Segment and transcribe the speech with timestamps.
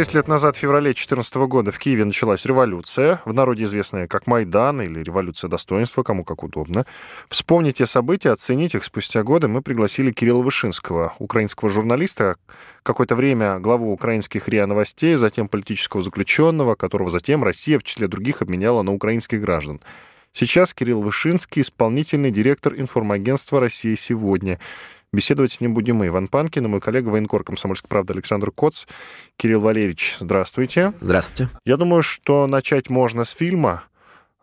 [0.00, 4.26] Шесть лет назад, в феврале 2014 года, в Киеве началась революция, в народе известная как
[4.26, 6.86] Майдан или революция достоинства, кому как удобно.
[7.28, 12.36] Вспомнить те события, оценить их спустя годы мы пригласили Кирилла Вышинского, украинского журналиста,
[12.82, 18.40] какое-то время главу украинских РИА Новостей, затем политического заключенного, которого затем Россия в числе других
[18.40, 19.82] обменяла на украинских граждан.
[20.32, 24.60] Сейчас Кирилл Вышинский, исполнительный директор информагентства «Россия сегодня».
[25.12, 28.86] Беседовать с ним будем мы, Иван Панкин, и мой коллега, военкор «Комсомольской правды» Александр Коц.
[29.36, 30.92] Кирилл Валерьевич, здравствуйте.
[31.00, 31.50] Здравствуйте.
[31.64, 33.82] Я думаю, что начать можно с фильма,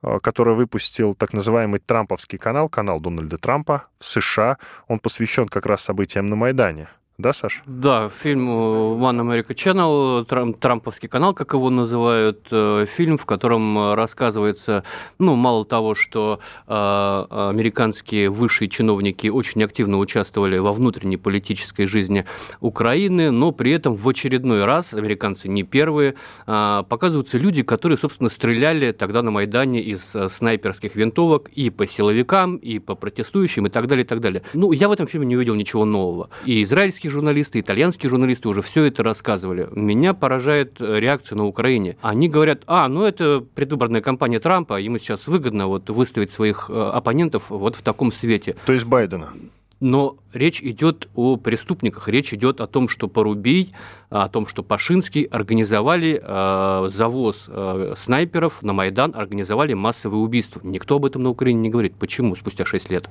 [0.03, 4.57] э, который выпустил так называемый Трамповский канал, канал Дональда Трампа в США.
[4.89, 6.89] Он посвящен как раз событиям на Майдане.
[7.19, 7.63] Да, Саш?
[7.65, 14.83] Да, фильм One America Channel, трамповский канал, как его называют, э, фильм, в котором рассказывается,
[15.17, 22.23] ну, мало того, что э, американские высшие чиновники очень активно участвовали во внутренней политической жизни
[22.59, 26.13] Украины, но при этом в очередной раз, американцы не первые,
[26.45, 32.57] э, показываются люди, которые, собственно, стреляли тогда на Майдане из снайперских винтовок и по силовикам,
[32.57, 34.43] и по протестующим, и так далее, и так далее.
[34.53, 36.29] Ну, я в этом фильме не увидел ничего нового.
[36.45, 39.67] И израильские английские журналисты, итальянские журналисты уже все это рассказывали.
[39.71, 41.95] Меня поражает э, реакция на Украине.
[42.01, 46.73] Они говорят, а, ну это предвыборная кампания Трампа, ему сейчас выгодно вот выставить своих э,
[46.73, 48.55] оппонентов вот в таком свете.
[48.65, 49.29] То есть Байдена?
[49.79, 53.73] Но речь идет о преступниках, речь идет о том, что Порубий,
[54.09, 60.61] о том, что Пашинский организовали э, завоз э, снайперов на Майдан, организовали массовые убийства.
[60.63, 61.93] Никто об этом на Украине не говорит.
[61.95, 63.09] Почему спустя 6 лет?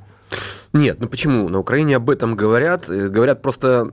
[0.73, 1.49] Нет, ну почему?
[1.49, 2.89] На Украине об этом говорят.
[2.89, 3.93] Э, говорят просто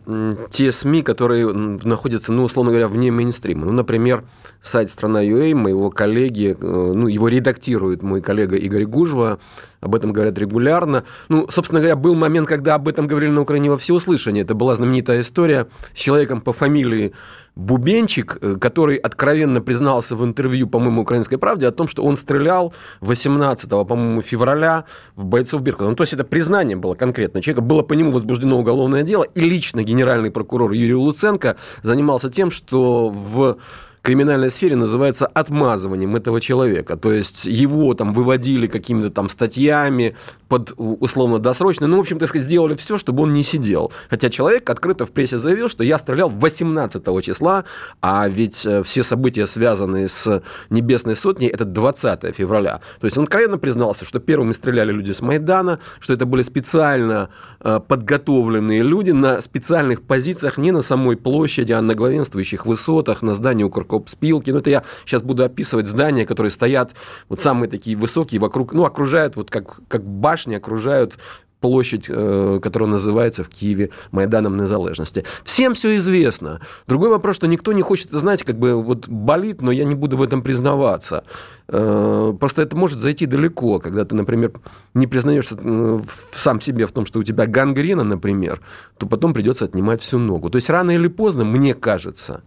[0.52, 3.66] те СМИ, которые находятся, ну, условно говоря, вне мейнстрима.
[3.66, 4.24] Ну, например,
[4.64, 9.40] сайт «Страна.ua» моего коллеги, э, ну, его редактирует мой коллега Игорь Гужва,
[9.84, 11.04] об этом говорят регулярно.
[11.30, 14.44] Ну, собственно говоря, был момент, когда об этом говорили на Украине во всеуслышание.
[14.44, 17.14] Это была знаменитая история с человеком по фамилии
[17.56, 22.74] Бубенчик, э, который откровенно признался в интервью, по-моему, «Украинской правде» о том, что он стрелял
[23.02, 24.86] 18, по-моему, февраля
[25.16, 25.90] в бойцов Беркута.
[25.90, 27.42] Ну, то есть это признание было конкретно.
[27.42, 32.50] Человека было по нему возбуждено уголовное дело, и лично генеральный прокурор Юрий Луценко занимался тем,
[32.50, 33.58] что в
[34.04, 36.98] криминальной сфере называется отмазыванием этого человека.
[36.98, 40.16] То есть его там выводили какими-то там статьями
[40.54, 41.88] под условно досрочно.
[41.88, 43.92] Ну, в общем, так сказать, сделали все, чтобы он не сидел.
[44.08, 47.64] Хотя человек открыто в прессе заявил, что я стрелял 18 числа,
[48.04, 52.82] а ведь э, все события, связанные с Небесной Сотней, это 20 февраля.
[53.00, 57.30] То есть он откровенно признался, что первыми стреляли люди с Майдана, что это были специально
[57.60, 63.34] э, подготовленные люди на специальных позициях, не на самой площади, а на главенствующих высотах, на
[63.34, 64.52] здании у Копспилки.
[64.52, 66.92] Ну, это я сейчас буду описывать здания, которые стоят
[67.28, 71.16] вот самые такие высокие вокруг, ну, окружают вот как, как башни, окружают
[71.64, 75.24] площадь, э, которая называется в Киеве Майданом Незалежности.
[75.46, 76.60] Всем все известно.
[76.88, 80.18] Другой вопрос, что никто не хочет, знаете, как бы вот болит, но я не буду
[80.18, 81.24] в этом признаваться.
[81.70, 84.52] Э, просто это может зайти далеко, когда ты, например,
[84.94, 86.02] не признаешься э,
[86.34, 88.60] сам себе в том, что у тебя гангрена, например,
[88.98, 90.50] то потом придется отнимать всю ногу.
[90.50, 92.44] То есть рано или поздно, мне кажется,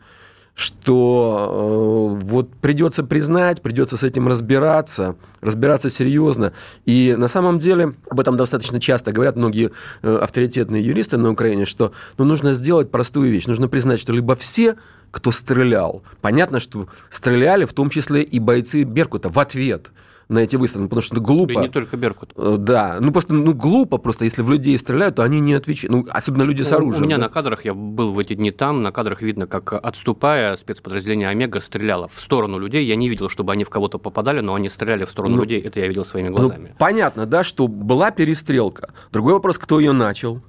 [0.57, 6.55] что э, вот придется признать, придется с этим разбираться, разбираться серьезно.
[6.87, 11.67] И на самом деле об этом достаточно часто говорят многие э, авторитетные юристы на Украине,
[11.67, 13.45] что ну, нужно сделать простую вещь.
[13.45, 14.77] Нужно признать, что либо все,
[15.11, 19.91] кто стрелял, понятно, что стреляли в том числе и бойцы Беркута в ответ–
[20.29, 21.53] на эти выстрелы, потому что это глупо.
[21.53, 22.33] И не только Беркут.
[22.37, 25.93] Э, да, ну просто ну, глупо просто, если в людей стреляют, то они не отвечают,
[25.93, 27.03] ну, особенно люди с оружием.
[27.03, 27.25] У меня да?
[27.25, 31.61] на кадрах, я был в эти дни там, на кадрах видно, как отступая, спецподразделение Омега
[31.61, 35.05] стреляло в сторону людей, я не видел, чтобы они в кого-то попадали, но они стреляли
[35.05, 36.69] в сторону ну, людей, это я видел своими ну, глазами.
[36.71, 38.93] Ну, понятно, да, что была перестрелка.
[39.13, 40.43] Другой вопрос, кто ее начал,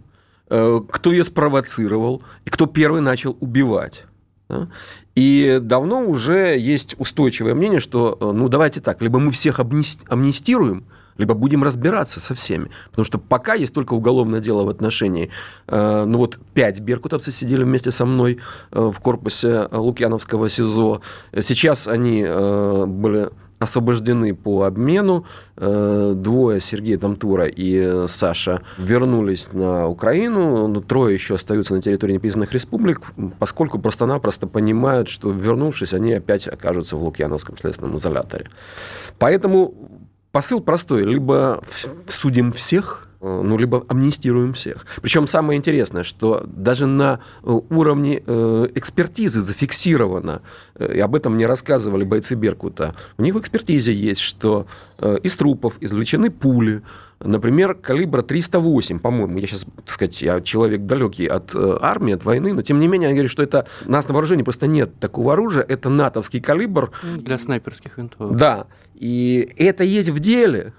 [0.49, 4.05] э, кто ее спровоцировал и кто первый начал убивать.
[4.49, 4.69] Да?
[5.17, 10.83] И давно уже есть устойчивое мнение, что, э, ну, давайте так, либо мы всех амнистируем,
[11.17, 12.69] либо будем разбираться со всеми.
[12.91, 15.31] Потому что пока есть только уголовное дело в отношении,
[15.69, 18.37] э, ну вот пять беркутовцев сидели вместе со мной
[18.71, 21.01] э, в корпусе Лукьяновского СИЗО.
[21.41, 25.25] Сейчас они были освобождены по обмену.
[25.55, 30.67] Э, двое, Сергей Тамтура и Саша, вернулись на Украину.
[30.67, 33.01] Но трое еще остаются на территории непризнанных республик,
[33.39, 38.47] поскольку просто-напросто понимают, что, вернувшись, они опять окажутся в Лукьяновском следственном изоляторе.
[39.17, 39.73] Поэтому
[40.31, 41.03] посыл простой.
[41.03, 41.63] Либо
[42.07, 43.06] судим всех– Э,
[43.43, 44.85] ну, либо амнистируем всех.
[45.01, 50.41] Причем самое интересное, что даже на э, уровне э, экспертизы зафиксировано,
[50.79, 54.67] и об этом мне рассказывали бойцы Беркута, у них в экспертизе есть, что
[55.23, 56.81] из трупов извлечены пули,
[57.19, 62.23] например, калибра 308, по-моему, я сейчас, так сказать, я человек далекий от э, армии, от
[62.23, 64.99] войны, но тем не менее, они говорят, что это, у нас на вооружении просто нет
[64.99, 66.91] такого оружия, это натовский калибр.
[67.03, 68.35] Для снайперских винтовок.
[68.35, 70.73] Да, и это есть в деле,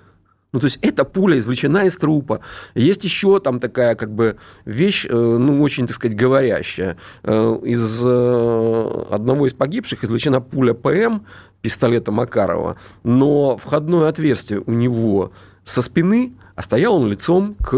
[0.53, 2.41] ну, то есть эта пуля извлечена из трупа.
[2.75, 6.97] Есть еще там такая как бы вещь, э, ну, очень, так сказать, говорящая.
[7.23, 11.27] Э, из э, одного из погибших извлечена пуля ПМ
[11.61, 15.33] пистолета Макарова, но входное отверстие у него
[15.65, 17.75] со спины, а стоял он лицом к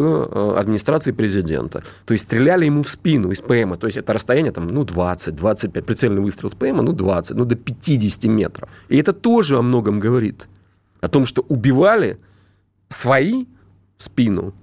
[0.56, 1.82] администрации президента.
[2.04, 3.76] То есть стреляли ему в спину из ПМа.
[3.78, 7.44] То есть это расстояние там, ну, 20, 25, прицельный выстрел с ПМа, ну, 20, ну,
[7.44, 8.68] до 50 метров.
[8.88, 10.46] И это тоже о многом говорит.
[11.00, 12.18] О том, что убивали
[12.90, 13.46] свои
[13.96, 14.54] в спину,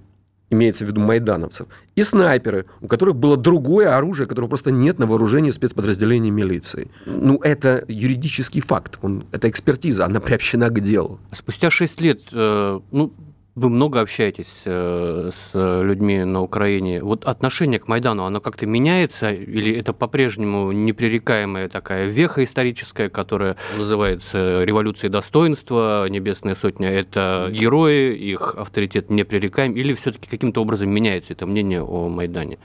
[0.50, 5.06] имеется в виду майдановцев, и снайперы, у которых было другое оружие, которого просто нет на
[5.06, 6.90] вооружении спецподразделений милиции.
[7.06, 11.18] Ну, это юридический факт, он, это экспертиза, она приобщена к делу.
[11.32, 13.12] Спустя шесть лет, э, ну,
[13.58, 17.02] вы много общаетесь э, с людьми на Украине.
[17.02, 23.56] Вот отношение к Майдану, оно как-то меняется или это по-прежнему непререкаемая такая веха историческая, которая
[23.76, 31.32] называется революцией достоинства, Небесная Сотня– это герои, их авторитет непререкаем, или все-таки каким-то образом меняется
[31.32, 32.58] это мнение о Майдане?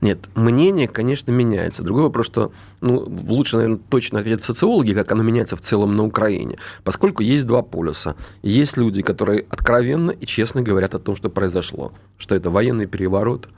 [0.00, 1.82] Нет, мнение, конечно, меняется.
[1.82, 2.52] Другой вопрос, что
[2.84, 6.58] ну, лучше, наверное, точно ответят социологи, как оно меняется в целом на Украине.
[6.84, 8.14] Поскольку есть два полюса.
[8.42, 11.92] Есть люди, которые откровенно и честно говорят о том, что произошло.
[12.18, 13.48] Что это военный переворот,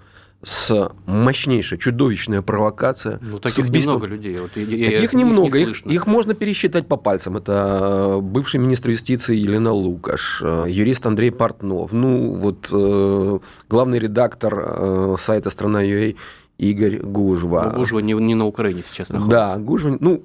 [0.45, 3.19] с мощнейшей, чудовищная провокация.
[3.21, 4.39] Ну, таких немного людей.
[4.39, 5.59] Вот, я, таких я, немного.
[5.59, 7.37] Их, их, их можно пересчитать по пальцам.
[7.37, 13.39] Это бывший министр юстиции Елена Лукаш, э, юрист Андрей Портнов, ну, вот э,
[13.69, 16.15] главный редактор э, сайта «Страна.ua»
[16.59, 17.71] Игорь Гужва.
[17.71, 19.31] Но Гужва не, не на Украине сейчас находится.
[19.31, 20.23] Да, Гужва, ну,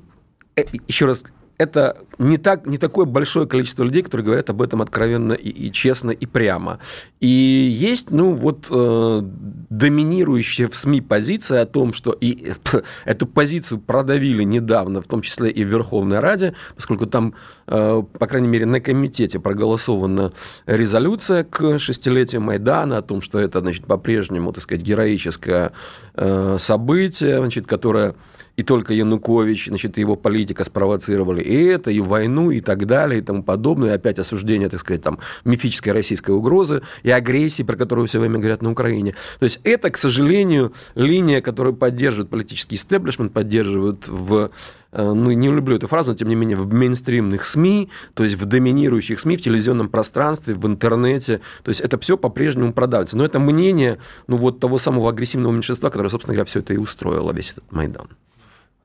[0.56, 1.24] э, еще раз,
[1.62, 5.72] это не, так, не такое большое количество людей, которые говорят об этом откровенно и, и
[5.72, 6.80] честно, и прямо.
[7.20, 9.22] И есть, ну, вот э,
[9.70, 12.54] доминирующая в СМИ позиция о том, что и
[13.06, 17.36] эту позицию продавили недавно, в том числе и в Верховной Раде, поскольку там,
[17.68, 20.34] э, по крайней мере, на комитете проголосована
[20.66, 25.74] резолюция к шестилетию Майдана о том, что это, значит, по-прежнему, так сказать, героическое
[26.16, 28.16] э, событие, значит, которое
[28.58, 33.24] и только Янукович, значит, его политика спровоцировали и это, и войну, и так далее, и
[33.24, 38.08] тому подобное, и опять осуждение, так сказать, там, мифической российской угрозы и агрессии, про которую
[38.08, 39.16] все время говорят на Украине.
[39.40, 44.52] То есть это, к сожалению, линия, которую поддерживает политический истеблишмент, поддерживают в
[44.92, 48.36] э, ну, не люблю эту фразу, но тем не менее, в мейнстримных СМИ, то есть
[48.36, 53.18] в доминирующих СМИ, в телевизионном пространстве, в интернете, то есть это все по-прежнему продавится.
[53.18, 56.78] Но это мнение, ну, вот того самого агрессивного меньшинства, которое, собственно говоря, все это и
[56.78, 58.10] устроило, весь этот Майдан.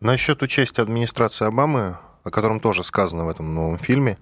[0.00, 4.19] Насчет участия администрации Обамы, о котором тоже сказано в этом новом фильме,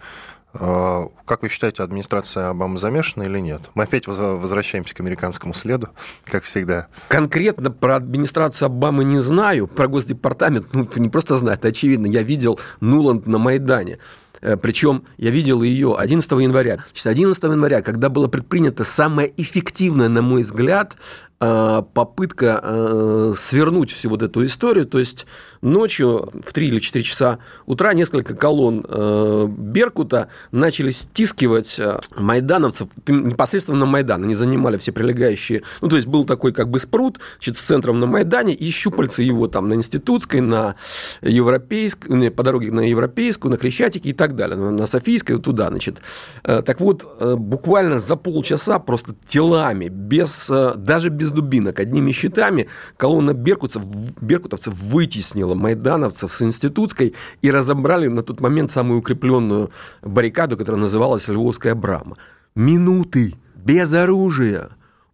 [0.52, 3.62] э, как вы считаете, администрация Обамы замешана или нет?
[3.74, 5.88] Мы опять возвращаемся к американскому следу,
[6.26, 6.86] как всегда.
[7.08, 12.06] Конкретно про администрацию Обамы не знаю, про Госдепартамент, ну, не просто знаю, это очевидно.
[12.06, 13.98] Я видел Нуланд на Майдане.
[14.42, 16.84] Э, Причем я видел ее 11 января.
[17.02, 20.94] 11 января, когда было предпринято самое эффективное, на мой взгляд,
[21.38, 24.86] попытка э, свернуть всю вот эту историю.
[24.86, 25.26] То есть
[25.60, 31.80] ночью в 3 или 4 часа утра несколько колонн э, Беркута начали стискивать
[32.16, 34.24] майдановцев непосредственно на Майдан.
[34.24, 35.62] Они занимали все прилегающие...
[35.80, 39.22] Ну, то есть был такой как бы спрут значит, с центром на Майдане и щупальцы
[39.22, 40.76] его там на Институтской, на
[41.20, 45.98] Европейской, по дороге на Европейскую, на Крещатике и так далее, на Софийской, туда, значит.
[46.42, 47.04] Так вот,
[47.38, 53.82] буквально за полчаса просто телами, без, даже без дубинок, одними щитами колонна беркутцев,
[54.20, 59.70] беркутовцев вытеснила майдановцев с Институтской и разобрали на тот момент самую укрепленную
[60.02, 62.16] баррикаду, которая называлась Львовская брама.
[62.54, 64.70] Минуты, без оружия,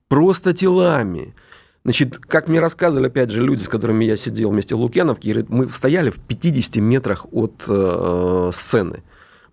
[0.08, 1.34] просто телами.
[1.84, 5.70] Значит, как мне рассказывали, опять же, люди, с которыми я сидел вместе в Лукьяновке, мы
[5.70, 9.02] стояли в 50 метрах от э, сцены.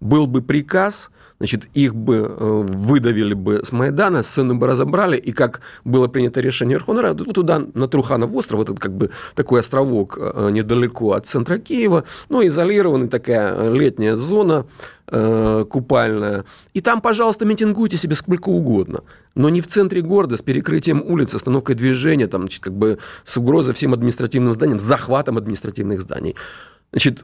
[0.01, 1.09] Был бы приказ,
[1.39, 6.41] значит, их бы э, выдавили бы с Майдана, сцену бы разобрали, и как было принято
[6.41, 11.27] решение Верховной Рады, туда, на Труханов остров, этот как бы такой островок э, недалеко от
[11.27, 14.65] центра Киева, ну, изолированный, такая летняя зона,
[15.07, 16.45] э, купальная.
[16.73, 19.03] И там, пожалуйста, митингуйте себе сколько угодно.
[19.35, 23.37] Но не в центре города, с перекрытием улиц, остановкой движения, там, значит, как бы с
[23.37, 26.35] угрозой всем административным зданиям, с захватом административных зданий.
[26.91, 27.23] Значит,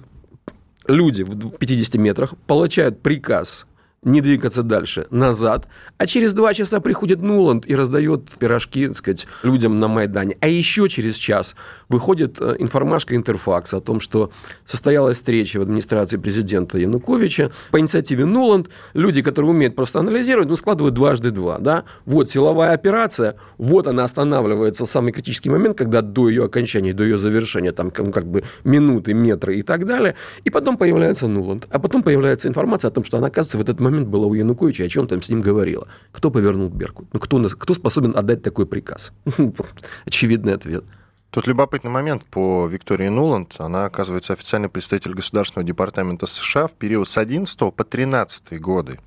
[0.87, 3.65] люди в 50 метрах получают приказ
[4.05, 5.67] не двигаться дальше, назад.
[5.97, 10.37] А через два часа приходит Нуланд и раздает пирожки, так сказать, людям на Майдане.
[10.41, 11.55] А еще через час
[11.89, 14.31] выходит э, информашка Интерфакса о том, что
[14.65, 18.69] состоялась встреча в администрации президента Януковича по инициативе Нуланд.
[18.93, 21.59] Люди, которые умеют просто анализировать, ну, складывают дважды два.
[21.59, 21.85] Да?
[22.05, 27.03] Вот силовая операция, вот она останавливается в самый критический момент, когда до ее окончания, до
[27.03, 30.15] ее завершения, там ну, как бы минуты, метры и так далее.
[30.43, 31.67] И потом появляется Нуланд.
[31.69, 34.33] А потом появляется информация о том, что она, оказывается, в этот момент момент была у
[34.33, 35.87] Януковича, о чем там с ним говорила.
[36.11, 37.07] Кто повернул Беркут?
[37.13, 39.13] Ну, кто, кто способен отдать такой приказ?
[40.05, 40.83] Очевидный ответ.
[41.29, 43.55] Тут любопытный момент по Виктории Нуланд.
[43.57, 48.99] Она, оказывается, официальный представитель Государственного департамента США в период с 11 по 13 годы.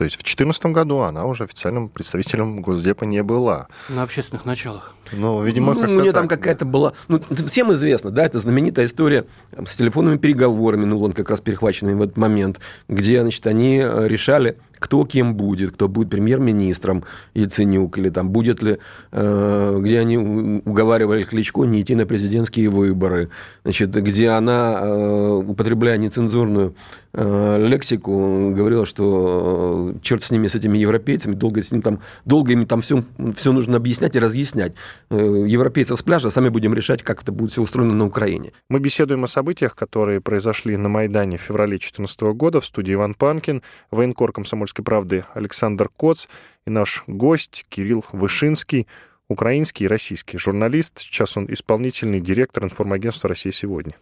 [0.00, 3.68] То есть в 2014 году она уже официальным представителем Госдепа не была.
[3.90, 4.94] На общественных началах.
[5.12, 6.70] Ну, видимо, ну, как-то У нее там какая-то да.
[6.70, 6.92] была...
[7.08, 11.94] Ну, всем известно, да, это знаменитая история с телефонными переговорами, ну, он как раз перехваченный
[11.96, 17.98] в этот момент, где, значит, они э, решали кто кем будет, кто будет премьер-министром Яценюк,
[17.98, 18.78] или там будет ли,
[19.12, 20.16] э, где они
[20.64, 23.28] уговаривали Кличко не идти на президентские выборы,
[23.62, 26.74] значит, где она, э, употребляя нецензурную
[27.12, 32.52] э, лексику, говорила, что черт с ними, с этими европейцами, долго, с ним там, долго
[32.52, 33.04] им там все,
[33.36, 34.72] все нужно объяснять и разъяснять.
[35.10, 38.52] Европейцев с пляжа, сами будем решать, как это будет все устроено на Украине.
[38.68, 43.14] Мы беседуем о событиях, которые произошли на Майдане в феврале 2014 года в студии Иван
[43.14, 46.26] Панкин, военкор комсомольский «Комсомольской правды» Александр Коц
[46.66, 48.86] и наш гость Кирилл Вышинский,
[49.28, 50.98] украинский и российский журналист.
[51.00, 53.94] Сейчас он исполнительный директор информагентства «Россия сегодня».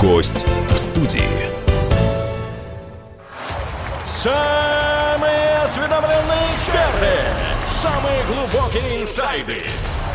[0.00, 1.22] Гость в студии.
[4.08, 7.14] Самые осведомленные эксперты,
[7.68, 9.62] самые глубокие инсайды,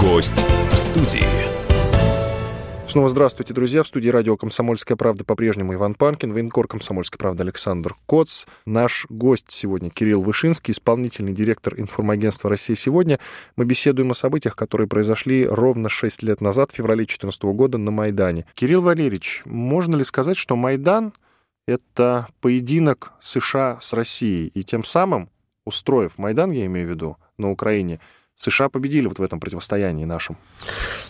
[0.00, 0.32] Гость
[0.70, 1.26] в студии.
[2.88, 3.82] Снова здравствуйте, друзья.
[3.82, 8.46] В студии радио «Комсомольская правда» по-прежнему Иван Панкин, военкор «Комсомольской правды» Александр Коц.
[8.64, 13.20] Наш гость сегодня Кирилл Вышинский, исполнительный директор информагентства «Россия сегодня».
[13.56, 17.90] Мы беседуем о событиях, которые произошли ровно 6 лет назад, в феврале 2014 года на
[17.90, 18.46] Майдане.
[18.54, 21.12] Кирилл Валерьевич, можно ли сказать, что Майдан—
[21.66, 25.28] это поединок США с Россией, и тем самым,
[25.66, 28.00] устроив Майдан, я имею в виду, на Украине—
[28.40, 30.36] США победили вот в этом противостоянии нашем?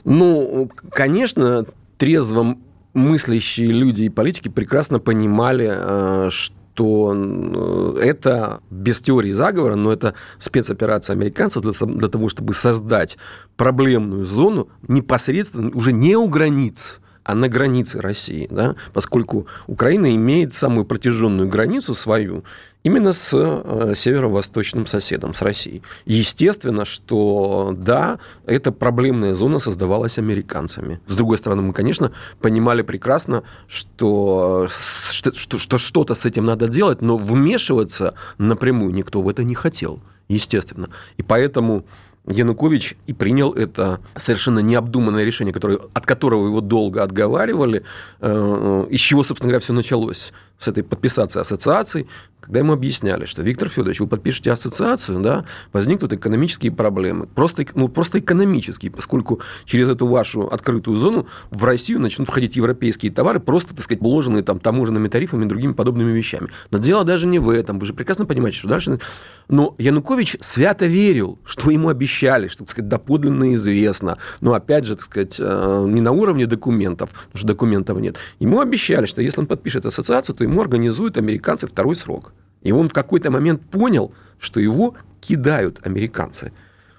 [0.05, 1.65] Ну, конечно,
[1.97, 2.57] трезво
[2.93, 10.15] мыслящие люди и политики прекрасно понимали, э, что э, это без теории заговора, но это
[10.41, 13.17] спецоперация американцев для того, чтобы создать
[13.57, 20.53] проблемную зону непосредственно уже не у границ, а на границе России, да, поскольку Украина имеет
[20.53, 22.45] самую протяженную границу свою
[22.83, 25.83] именно с э, северо-восточным соседом, с Россией.
[26.07, 31.01] Естественно, что да, эта проблемная зона создавалась американцами.
[31.07, 34.69] С другой стороны, мы, конечно, понимали прекрасно, что,
[35.11, 40.01] что, что что-то с этим надо делать, но вмешиваться напрямую никто в это не хотел,
[40.29, 40.89] естественно.
[41.19, 41.85] И поэтому
[42.27, 47.83] Янукович и принял это совершенно необдуманное решение, которое, от которого его долго отговаривали,
[48.21, 52.07] э, из чего, собственно говоря, все началось с этой подписацией ассоциаций,
[52.41, 57.27] когда ему объясняли, что Виктор Федорович, вы подпишете ассоциацию, да, возникнут экономические проблемы.
[57.27, 63.13] Просто, ну, просто экономические, поскольку через эту вашу открытую зону в Россию начнут входить европейские
[63.13, 66.49] товары, просто, так сказать, уложенные там таможенными тарифами и другими подобными вещами.
[66.71, 67.79] Но дело даже не в этом.
[67.79, 69.01] Вы же прекрасно понимаете, что дальше...
[69.49, 74.19] Но Янукович свято верил, что ему обещали, что, так сказать, доподлинно известно.
[74.41, 78.17] Но, опять же, так сказать, э, не на уровне документов, потому что документов нет.
[78.39, 82.33] Ему обещали, что если он подпишет ассоциацию, то ему организуют американцы второй срок.
[82.63, 86.53] И он в какой-то момент понял, что его кидают американцы.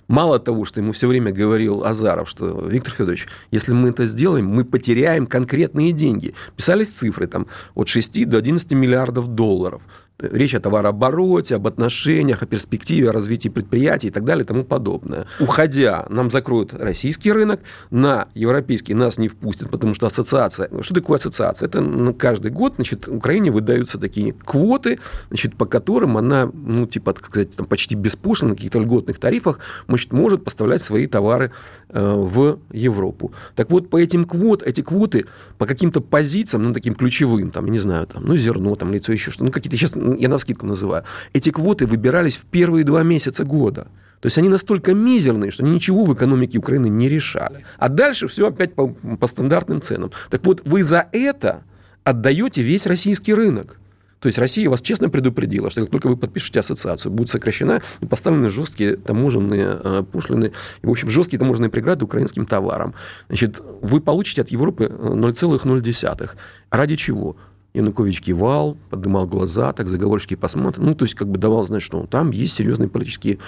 [0.08, 4.46] Мало того, что ему все время говорил Азаров, что Виктор Федорович, если мы это сделаем,
[4.46, 6.34] мы потеряем конкретные деньги.
[6.58, 9.82] Писались цифры там от 6 до 11 миллиардов долларов.
[10.22, 14.64] Речь о товарообороте, об отношениях, о перспективе, о развитии предприятий и так далее и тому
[14.64, 15.26] подобное.
[15.40, 20.70] Уходя, нам закроют российский рынок, на европейский нас не впустят, потому что ассоциация...
[20.82, 21.68] Что такое ассоциация?
[21.68, 25.00] Это каждый год, значит, Украине выдаются такие квоты,
[25.30, 29.60] значит, по которым она, ну, типа, так сказать, там, почти беспошлино, на каких-то льготных тарифах,
[29.88, 31.52] значит, может поставлять свои товары
[31.90, 33.34] э, в Европу.
[33.56, 35.26] Так вот, по этим квот, эти квоты
[35.58, 39.32] по каким-то позициям, ну, таким ключевым, там, не знаю, там, ну, зерно, там, лицо, еще
[39.32, 41.04] что-то, ну, какие-то сейчас, я на скидку называю,
[41.34, 43.88] эти квоты выбирались в первые два месяца года.
[44.22, 47.66] То есть они настолько мизерные, что они ничего в экономике Украины не решали.
[47.78, 50.12] А дальше все опять по, по стандартным ценам.
[50.30, 51.64] Так вот, вы за это
[52.04, 53.78] отдаете весь российский рынок.
[54.22, 58.06] То есть Россия вас честно предупредила, что как только вы подпишете ассоциацию, будет сокращена и
[58.06, 60.52] поставлены жесткие таможенные э, пошлины,
[60.84, 62.94] и, в общем, жесткие таможенные преграды украинским товарам.
[63.30, 66.30] Значит, вы получите от Европы 0,0.
[66.70, 67.36] Ради чего?
[67.74, 70.86] Янукович кивал, поднимал глаза, так заговорщики посмотрели.
[70.86, 73.40] Ну, то есть, как бы давал знать, что там есть серьезные политические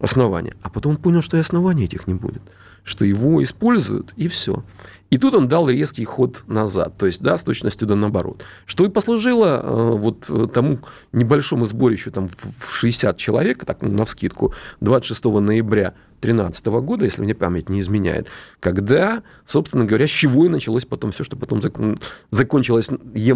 [0.00, 0.56] основания.
[0.62, 2.42] А потом он понял, что и оснований этих не будет.
[2.82, 4.64] Что его используют, и все.
[5.10, 8.42] И тут он дал резкий ход назад, то есть, да, с точностью да наоборот.
[8.66, 10.80] Что и послужило э, вот тому
[11.12, 17.34] небольшому сборищу там, в 60 человек, так, на вскидку, 26 ноября 2013 года, если мне
[17.34, 18.28] память не изменяет,
[18.60, 22.90] когда, собственно говоря, с чего и началось потом все, что потом закон, закончилось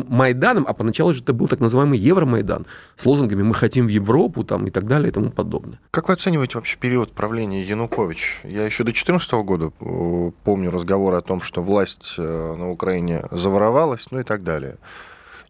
[0.08, 4.44] Майданом, а поначалу же это был так называемый Евромайдан с лозунгами «Мы хотим в Европу»
[4.44, 5.80] там, и так далее и тому подобное.
[5.90, 8.40] Как вы оцениваете вообще период правления Янукович?
[8.44, 13.24] Я еще до 2014 года э, помню разговоры о том, что власть э, на Украине
[13.30, 14.76] заворовалась, ну и так далее.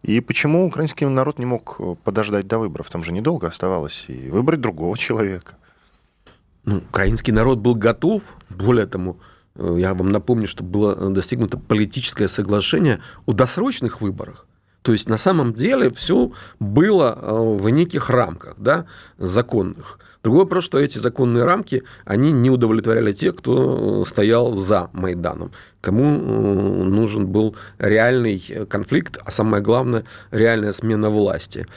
[0.03, 2.89] И почему украинский народ не мог э, подождать до выборов?
[2.89, 5.55] Там же недолго оставалось, и выбрать другого человека.
[6.65, 9.17] Ну, украинский народ был готов, более тому,
[9.55, 14.47] э, я вам напомню, что было достигнуто политическое соглашение о досрочных выборах.
[14.81, 18.85] То есть на самом деле все было в неких рамках да,
[19.17, 19.97] законных.
[20.23, 25.51] Другой вопрос, что эти законные рамки, они не удовлетворяли тех, кто стоял за Майданом
[25.83, 31.67] кому э, нужен был реальный конфликт, а самое главное, реальная смена власти.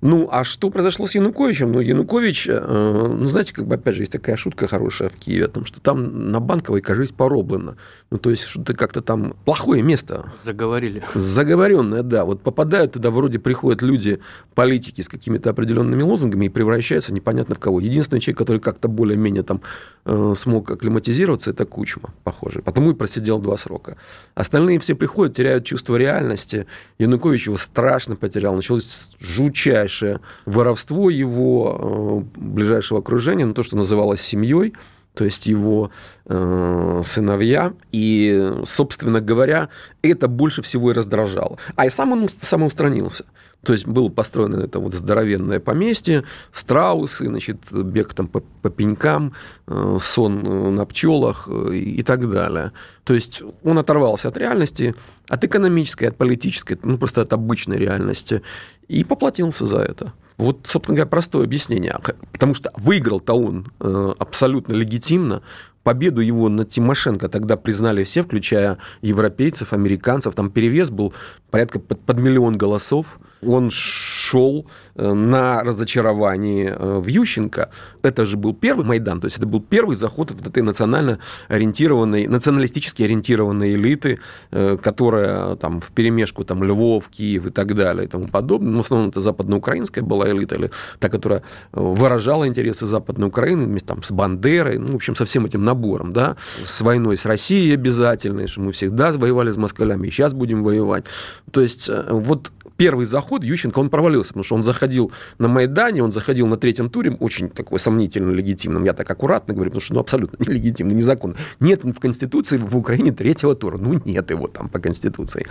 [0.00, 1.72] Ну, а что произошло с Януковичем?
[1.72, 5.46] Ну, Янукович, э, ну, знаете, как бы, опять же, есть такая шутка хорошая в Киеве,
[5.46, 7.74] о том, что там на Банковой, кажись, пороблено.
[8.10, 10.32] Ну, то есть, что-то как-то там плохое место.
[10.44, 11.02] Заговорили.
[11.14, 12.24] Заговоренное, да.
[12.24, 14.20] Вот попадают туда, вроде приходят люди,
[14.54, 17.80] политики с какими-то определенными лозунгами и превращаются непонятно в кого.
[17.80, 19.60] Единственный человек, который как-то более-менее там
[20.04, 22.62] э, смог акклиматизироваться, это Кучма, похоже.
[22.62, 23.96] Потому и просидел два срока.
[24.34, 26.66] Остальные все приходят, теряют чувство реальности.
[26.98, 28.54] Янукович его страшно потерял.
[28.54, 34.74] Началось жутчайшее воровство его э, ближайшего окружения, на то, что называлось семьей
[35.16, 35.90] то есть его
[36.28, 37.72] сыновья.
[37.92, 39.68] И, собственно говоря,
[40.02, 41.58] это больше всего и раздражало.
[41.76, 43.24] А и сам он самоустранился.
[43.66, 49.32] То есть было построено это вот здоровенное поместье, страусы, значит, бег там по, по пенькам,
[49.66, 52.70] э, сон э, на пчелах э, и так далее.
[53.02, 54.94] То есть он оторвался от реальности,
[55.28, 58.42] от экономической, от политической, ну просто от обычной реальности,
[58.86, 60.12] и поплатился за это.
[60.36, 61.98] Вот, собственно говоря, простое объяснение.
[62.30, 65.42] Потому что выиграл-то он абсолютно легитимно,
[65.86, 70.34] победу его над Тимошенко тогда признали все, включая европейцев, американцев.
[70.34, 71.14] Там перевес был
[71.52, 77.70] порядка под, под миллион голосов он шел э, на разочаровании э, в Ющенко.
[78.02, 82.26] Это же был первый Майдан, то есть это был первый заход вот этой национально ориентированной,
[82.26, 84.18] националистически ориентированной элиты,
[84.50, 88.72] э, которая там в перемешку там Львов, Киев и так далее и тому подобное.
[88.72, 93.88] Ну, в основном это западноукраинская была элита, или та, которая выражала интересы Западной Украины вместе
[93.88, 97.74] там, с Бандерой, ну, в общем, со всем этим набором, да, с войной с Россией
[97.74, 101.04] обязательной, что мы всегда воевали с москалями, и сейчас будем воевать.
[101.50, 106.12] То есть вот первый заход Ющенко, он провалился, потому что он заходил на Майдане, он
[106.12, 110.00] заходил на третьем туре, очень такой сомнительно легитимным, я так аккуратно говорю, потому что ну,
[110.00, 111.36] абсолютно нелегитимно, незаконно.
[111.60, 115.46] Нет в Конституции в Украине третьего тура, ну нет его там по Конституции.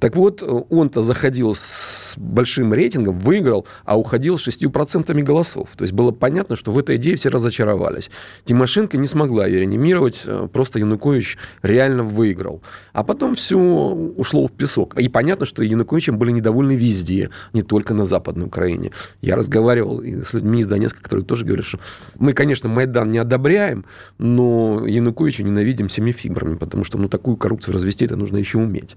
[0.00, 5.68] Так вот, он-то заходил с большим рейтингом, выиграл, а уходил с 6% голосов.
[5.76, 8.10] То есть было понятно, что в этой идее все разочаровались.
[8.44, 12.62] Тимошенко не смогла ее реанимировать, э, просто Янукович реально выиграл.
[12.92, 14.98] А потом все ушло в песок.
[14.98, 18.92] И понятно, что Януковичем были недовольны довольны везде, не только на Западной Украине.
[19.20, 21.78] Я разговаривал с людьми из Донецка, которые тоже говорят, что
[22.18, 23.84] мы, конечно, Майдан не одобряем,
[24.18, 28.96] но Януковича ненавидим всеми фибрами, потому что ну, такую коррупцию развести это нужно еще уметь.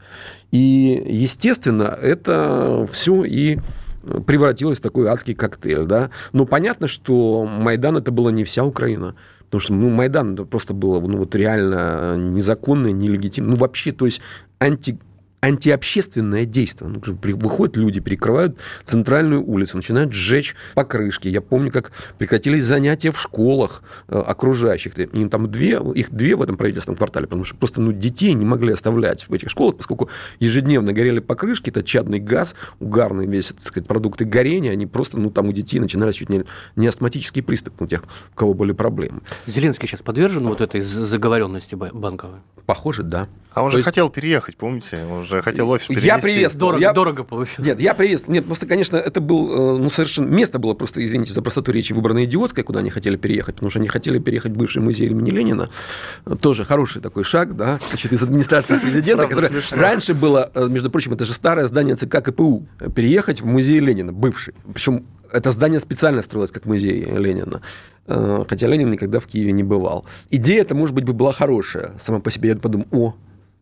[0.52, 3.60] И, естественно, это все и
[4.26, 5.86] превратилось в такой адский коктейль.
[5.86, 6.10] Да?
[6.32, 9.16] Но понятно, что Майдан это была не вся Украина.
[9.46, 13.52] Потому что ну, Майдан это просто было ну, вот реально незаконно, нелегитимно.
[13.52, 14.22] Ну, вообще, то есть
[14.60, 15.00] анти
[15.42, 16.90] антиобщественное действие.
[16.90, 17.02] Ну,
[17.36, 21.28] выходят люди, перекрывают центральную улицу, начинают сжечь покрышки.
[21.28, 24.98] Я помню, как прекратились занятия в школах э, окружающих.
[24.98, 28.46] Им там две, их две в этом правительственном квартале, потому что просто ну, детей не
[28.46, 33.62] могли оставлять в этих школах, поскольку ежедневно горели покрышки, это чадный газ, угарный весь, так
[33.62, 36.44] сказать, продукты горения, они просто, ну, там у детей начинались чуть не,
[36.76, 39.22] не астматический приступ у тех, у кого были проблемы.
[39.48, 42.40] Зеленский сейчас подвержен вот этой заговоренности банковой?
[42.66, 43.28] Похоже, да.
[43.54, 43.86] А он То же есть...
[43.86, 45.04] хотел переехать, помните?
[45.10, 46.08] Он же хотел офис перевести.
[46.08, 46.72] Я приветствовал.
[46.72, 46.94] Дорого, я...
[46.94, 47.64] дорого получил.
[47.64, 48.34] Нет, я приветствовал.
[48.34, 50.28] Нет, просто, конечно, это был, э, ну, совершенно...
[50.28, 53.80] Место было просто, извините за простоту речи, выбрано идиотское, куда они хотели переехать, потому что
[53.80, 55.70] они хотели переехать в бывший музей имени Ленина.
[56.42, 61.14] Тоже хороший такой шаг, да, значит, из администрации президента, который раньше было, э, между прочим,
[61.14, 64.54] это же старое здание ЦК КПУ, переехать в музей Ленина, бывший.
[64.74, 67.62] Причем это здание специально строилось как музей Ленина.
[68.08, 70.06] Э, хотя Ленин никогда в Киеве не бывал.
[70.32, 71.94] Идея это, может быть, бы была хорошая.
[72.00, 73.16] Сама по себе я подумал, о,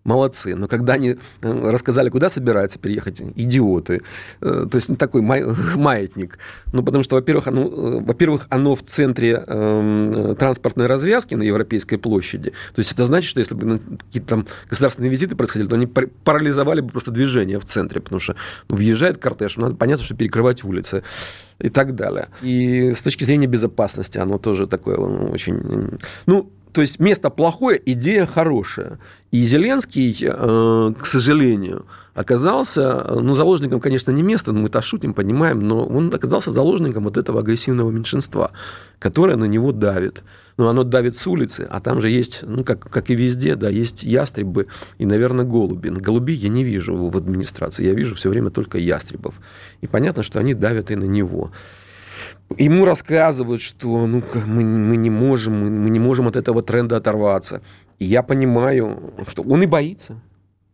[0.07, 0.55] молодцы.
[0.55, 4.01] Но когда они э, рассказали, куда собираются переехать, идиоты.
[4.41, 5.21] Э, то есть ну, такой
[5.75, 6.39] маятник.
[6.73, 11.97] Ну, потому что, во-первых, оно, э, во-первых, оно в центре э, транспортной развязки на Европейской
[11.97, 12.51] площади.
[12.73, 15.87] То есть это значит, что если бы ну, какие-то там государственные визиты происходили, то они
[15.87, 18.35] парализовали бы просто движение в центре, потому что
[18.69, 21.03] ну, въезжает кортеж, надо понятно, что перекрывать улицы
[21.59, 22.29] и так далее.
[22.41, 25.99] И с точки зрения безопасности оно тоже такое ну, очень...
[26.25, 28.99] Ну, то есть место плохое, идея хорошая.
[29.31, 35.83] И Зеленский, э, к сожалению, оказался, ну, заложником, конечно, не места, мы-то шутим, понимаем, но
[35.83, 38.51] он оказался заложником вот этого агрессивного меньшинства,
[38.99, 40.21] которое на него давит.
[40.57, 43.69] Но оно давит с улицы, а там же есть, ну, как, как и везде, да,
[43.69, 44.67] есть ястребы
[44.99, 45.89] и, наверное, голуби.
[45.89, 49.33] Голубей я не вижу в администрации, я вижу все время только ястребов.
[49.81, 51.49] И понятно, что они давят и на него.
[52.57, 56.97] Ему рассказывают, что ну, мы, мы, не можем, мы, мы не можем от этого тренда
[56.97, 57.62] оторваться.
[57.99, 60.21] И я понимаю, что он и боится.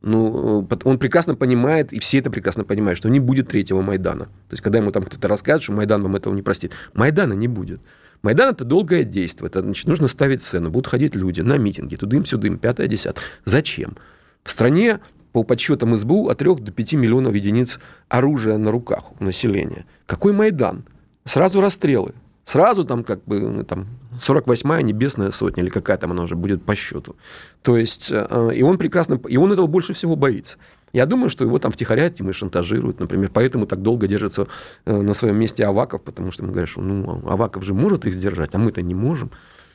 [0.01, 4.25] Ну, э, он прекрасно понимает, и все это прекрасно понимают, что не будет третьего Майдана.
[4.25, 7.47] То есть, когда ему там кто-то расскажет, что Майдан вам этого не простит, Майдана не
[7.47, 7.81] будет.
[8.21, 9.47] Майдан– это долгое действие.
[9.47, 10.69] Это, значит, нужно ставить цену.
[10.69, 13.23] Будут ходить люди на митинги, тудым-сюдым, пятое, десятое.
[13.45, 13.97] Зачем?
[14.43, 14.99] В стране,
[15.31, 19.86] по подсчетам СБУ, от 3 до 5 миллионов единиц оружия на руках у населения.
[20.05, 20.86] Какой Майдан?
[21.25, 22.13] Сразу расстрелы.
[22.45, 23.88] Сразу там как бы ну, там
[24.19, 27.15] 48-я небесная сотня или какая там она уже будет по счету.
[27.62, 30.57] То есть, э, и он прекрасно, и он этого больше всего боится.
[30.91, 34.47] Я думаю, что его там втихаря тем шантажируют, например, поэтому так долго держится
[34.86, 38.13] э, на своем месте Аваков, потому что ему говорят, что ну, Аваков же может их
[38.13, 39.31] сдержать, а мы-то не можем.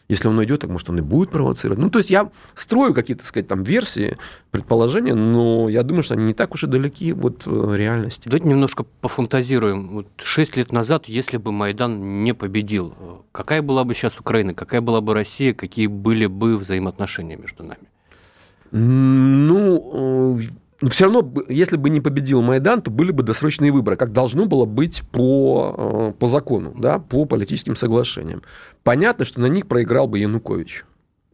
[0.09, 1.79] Если он уйдет, так может он и будет провоцировать.
[1.79, 4.17] Ну, то есть я строю какие-то, так сказать, там версии,
[4.51, 8.23] предположения, но я думаю, что они не так уж и далеки от э, реальности.
[8.25, 9.89] Давайте немножко пофантазируем.
[9.89, 12.95] Вот шесть лет назад, если бы Майдан не победил,
[13.33, 17.89] какая была бы сейчас Украина, какая была бы Россия, какие были бы взаимоотношения между нами?
[18.71, 24.13] Ну, э, все равно, если бы не победил Майдан, то были бы досрочные выборы, как
[24.13, 28.43] должно было быть по, э, по закону, да, по политическим соглашениям.
[28.83, 30.85] Понятно, что на них проиграл бы Янукович.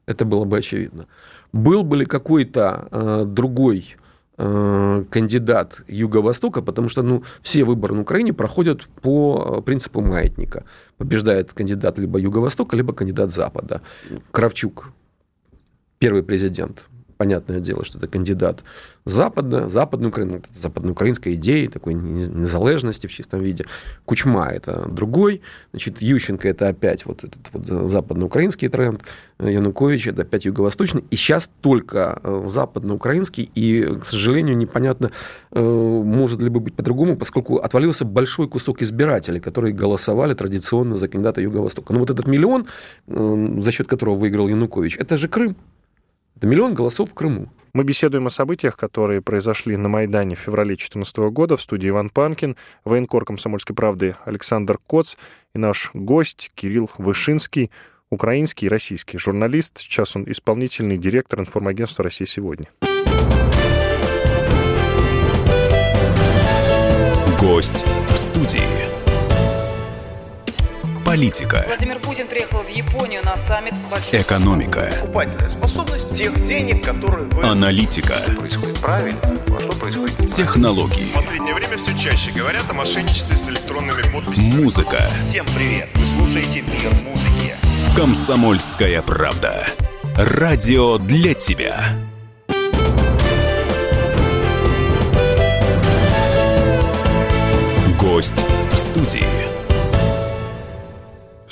[0.07, 1.07] Это было бы очевидно.
[1.53, 3.97] Был бы ли какой-то э, другой
[4.37, 10.65] э, кандидат Юго-Востока, потому что ну, все выборы на Украине проходят по принципу маятника.
[10.99, 13.83] Побеждает кандидат либо Юго-Востока, либо кандидат Запада.
[14.31, 14.91] Кравчук,
[15.99, 18.63] первый президент понятное дело, что это кандидат
[19.05, 23.67] западная, западной Украины, западноукраинской идеи, такой незалежности в чистом виде.
[24.05, 29.03] Кучма– это другой, значит, Ющенко– это опять вот этот вот западноукраинский тренд,
[29.39, 35.11] Янукович– это опять юго-восточный, и сейчас только э, западноукраинский, и, к сожалению, непонятно,
[35.51, 41.41] э, может ли быть по-другому, поскольку отвалился большой кусок избирателей, которые голосовали традиционно за кандидата
[41.41, 41.93] Юго-Востока.
[41.93, 42.67] Но вот этот миллион,
[43.09, 45.57] э, за счет которого выиграл Янукович, это же Крым.
[46.37, 47.49] Это миллион голосов в Крыму.
[47.73, 52.11] Мы беседуем о событиях, которые произошли на Майдане в феврале 2014 года в студии Иван
[52.11, 55.17] Панкин, военкор «Комсомольской правды» Александр Коц
[55.55, 57.71] и наш гость Кирилл Вышинский,
[58.11, 59.79] украинский и российский журналист.
[59.79, 62.69] Сейчас он исполнительный директор информагентства «Россия сегодня».
[67.41, 69.04] Гость в студии.
[71.15, 71.63] Политика.
[71.69, 74.21] Владимир Путин приехал в Японию на саммит большой...
[74.21, 74.91] Экономика.
[74.99, 77.45] Покупательная способность тех денег, которые вы...
[77.45, 78.15] Аналитика.
[78.17, 80.37] Что происходит правильно, а что происходит неправильно.
[80.37, 81.05] Технологии.
[81.05, 84.61] В последнее время все чаще говорят о мошенничестве с электронными подписями.
[84.61, 84.99] Музыка.
[85.25, 85.89] Всем привет!
[85.95, 87.55] Вы слушаете «Мир музыки».
[87.97, 89.69] Комсомольская правда.
[90.17, 91.95] Радио для тебя.
[98.01, 98.35] Гость
[98.73, 99.44] в студии.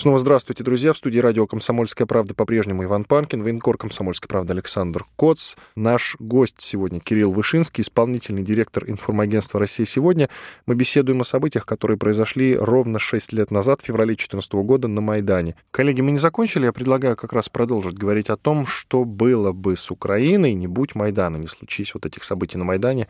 [0.03, 0.93] Снова здравствуйте, друзья.
[0.93, 5.55] В студии радио «Комсомольская правда» по-прежнему Иван Панкин, военкор «Комсомольской правды» Александр Коц.
[5.77, 10.29] Наш гость сегодня Кирилл Вышинский, исполнительный директор информагентства «Россия сегодня».
[10.67, 15.01] Мы беседуем о событиях, которые произошли ровно 6 лет назад, в феврале 2014 года на
[15.01, 15.55] Майдане.
[15.71, 16.65] Коллеги, мы не закончили.
[16.65, 20.97] Я предлагаю как раз продолжить говорить о том, что было бы с Украиной, не будь
[20.97, 23.07] Майдана, не случись вот этих событий на Майдане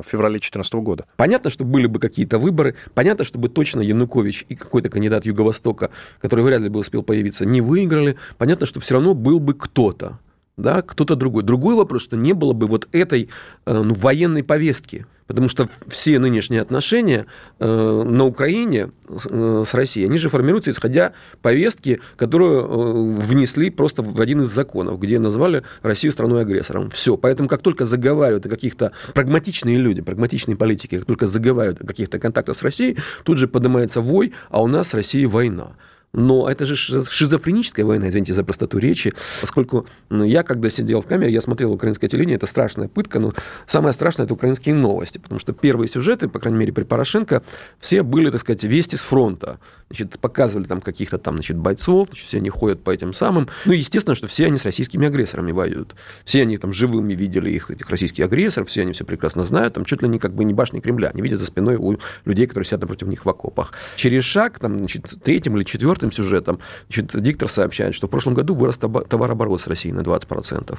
[0.00, 1.06] в феврале 2014 года.
[1.16, 6.44] Понятно, что были бы какие-то выборы, понятно, чтобы точно Янукович и какой-то кандидат Юго-Востока, который
[6.44, 10.18] вряд ли бы успел появиться, не выиграли, понятно, что все равно был бы кто-то,
[10.56, 11.42] да, кто-то другой.
[11.42, 13.28] Другой вопрос, что не было бы вот этой
[13.66, 17.24] ну, военной повестки, Потому что все нынешние отношения
[17.58, 23.70] э, на Украине с, э, с Россией, они же формируются исходя повестки, которую э, внесли
[23.70, 26.90] просто в один из законов, где назвали Россию страной-агрессором.
[26.90, 27.16] Все.
[27.16, 32.18] Поэтому как только заговаривают о каких-то прагматичные люди, прагматичные политики, как только заговаривают о каких-то
[32.18, 35.72] контактах с Россией, тут же поднимается вой, а у нас с Россией война.
[36.14, 41.32] Но это же шизофреническая война, извините за простоту речи, поскольку я, когда сидел в камере,
[41.32, 43.32] я смотрел украинское телевидение, это страшная пытка, но
[43.66, 47.42] самое страшное– это украинские новости, потому что первые сюжеты, по крайней мере, при Порошенко,
[47.80, 49.58] все были, так сказать, вести с фронта.
[49.88, 53.48] Значит, показывали там каких-то там, значит, бойцов, значит, все они ходят по этим самым.
[53.66, 55.94] Ну, естественно, что все они с российскими агрессорами воюют.
[56.24, 59.84] Все они там живыми видели их, этих российских агрессоров, все они все прекрасно знают, там
[59.84, 62.66] чуть ли не как бы не башни Кремля, они видят за спиной у людей, которые
[62.66, 63.72] сидят напротив них в окопах.
[63.96, 68.34] Через шаг, там, значит, третьим или четвертым четвертым сюжетом, значит, диктор сообщает, что в прошлом
[68.34, 70.78] году вырос товарооборот с Россией на 20%.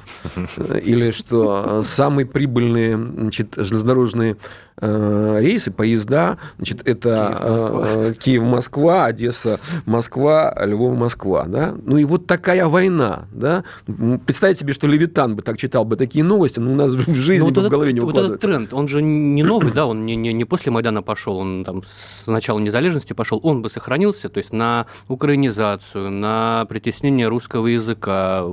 [0.84, 4.36] Или что самые прибыльные значит, железнодорожные
[4.76, 11.44] э, рейсы, поезда, значит, это Киев-Москва, Киев Одесса-Москва, Львов-Москва.
[11.46, 11.74] Да?
[11.84, 13.26] Ну и вот такая война.
[13.32, 13.64] Да?
[14.26, 17.46] Представьте себе, что Левитан бы так читал бы такие новости, но у нас в жизни
[17.46, 20.16] ну, вот в голове не Вот этот тренд, он же не новый, да, он не,
[20.16, 24.38] не, не после Майдана пошел, он там с начала незалежности пошел, он бы сохранился, то
[24.38, 28.44] есть на украинизацию, на притеснение русского языка.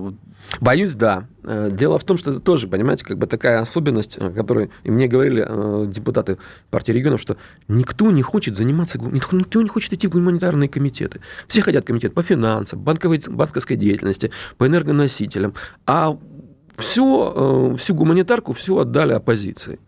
[0.59, 1.27] Боюсь, да.
[1.43, 4.91] Э, дело в том, что это тоже, понимаете, как бы такая особенность, о которой и
[4.91, 6.37] мне говорили э, депутаты
[6.69, 11.21] партии регионов, что никто не хочет заниматься, никто, не хочет идти в гуманитарные комитеты.
[11.47, 15.53] Все хотят комитет по финансам, банковой, банковской деятельности, по энергоносителям,
[15.85, 16.17] а
[16.77, 19.79] все, э, всю гуманитарку все отдали оппозиции.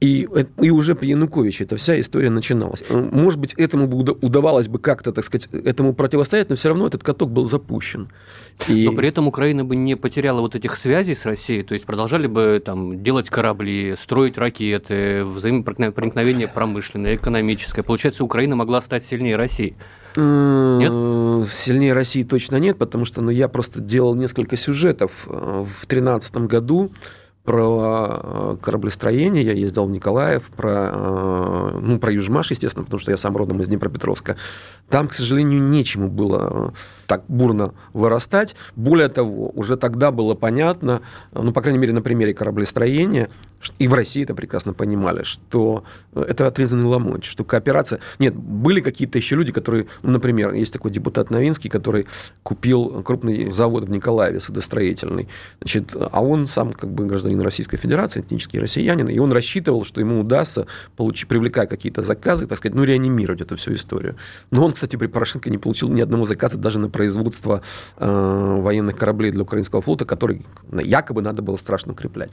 [0.00, 0.28] И,
[0.60, 2.82] и уже при Януковиче эта вся история начиналась.
[2.88, 7.02] Может быть, этому бы удавалось бы как-то, так сказать, этому противостоять, но все равно этот
[7.02, 8.08] каток был запущен.
[8.68, 8.84] И...
[8.84, 12.26] Но при этом Украина бы не потеряла вот этих связей с Россией, то есть продолжали
[12.26, 17.82] бы там делать корабли, строить ракеты, взаимопроникновение промышленное, экономическое.
[17.82, 19.76] Получается, Украина могла стать сильнее России.
[20.16, 20.92] Нет?
[21.48, 26.34] Сильнее России точно нет, потому что ну, я просто делал несколько сюжетов э, в 2013
[26.36, 26.92] году
[27.44, 33.10] про э, кораблестроение, я ездил в Николаев, про, э, ну, про Южмаш, естественно, потому что
[33.10, 34.36] я сам родом из Днепропетровска.
[34.88, 36.72] Там, к сожалению, нечему было
[37.12, 38.56] так бурно вырастать.
[38.74, 43.28] Более того, уже тогда было понятно, ну, по крайней мере, на примере кораблестроения,
[43.78, 48.00] и в России это прекрасно понимали, что это отрезанный ломоть, что кооперация...
[48.18, 52.06] Нет, были какие-то еще люди, которые, ну, например, есть такой депутат Новинский, который
[52.42, 55.28] купил крупный завод в Николаеве, судостроительный,
[55.60, 60.00] значит, а он сам как бы гражданин Российской Федерации, этнический россиянин, и он рассчитывал, что
[60.00, 64.16] ему удастся, получить, привлекая какие-то заказы, так сказать, ну, реанимировать эту всю историю.
[64.50, 67.01] Но он, кстати, при Порошенко не получил ни одного заказа даже на производство
[67.96, 72.30] э, военных кораблей для украинского флота, который якобы надо было страшно укреплять.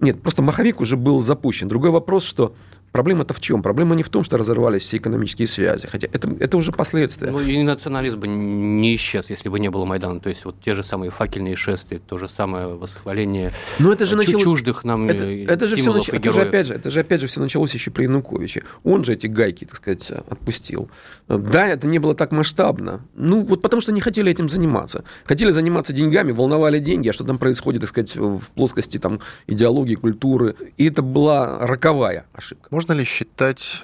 [0.00, 1.68] Нет, просто маховик уже был запущен.
[1.68, 2.54] Другой вопрос, что
[2.92, 3.62] Проблема-то в чем?
[3.62, 7.30] Проблема не в том, что разорвались все экономические связи, хотя это, это уже последствия.
[7.30, 10.20] Ну и национализм бы не исчез, если бы не было Майдана.
[10.20, 14.16] То есть вот те же самые факельные шествия, то же самое восхваление Но это же
[14.16, 14.42] началось...
[14.42, 16.08] чуждых нам это, это же все нач...
[16.08, 18.64] это же, опять же, это же опять же все началось еще при Януковиче.
[18.84, 20.90] Он же эти гайки, так сказать, отпустил.
[21.28, 23.02] Да, это не было так масштабно.
[23.14, 25.04] Ну вот потому что не хотели этим заниматься.
[25.24, 29.94] Хотели заниматься деньгами, волновали деньги, а что там происходит, так сказать, в плоскости там идеологии,
[29.94, 30.56] культуры.
[30.76, 32.68] И это была роковая ошибка.
[32.78, 33.82] Можно ли считать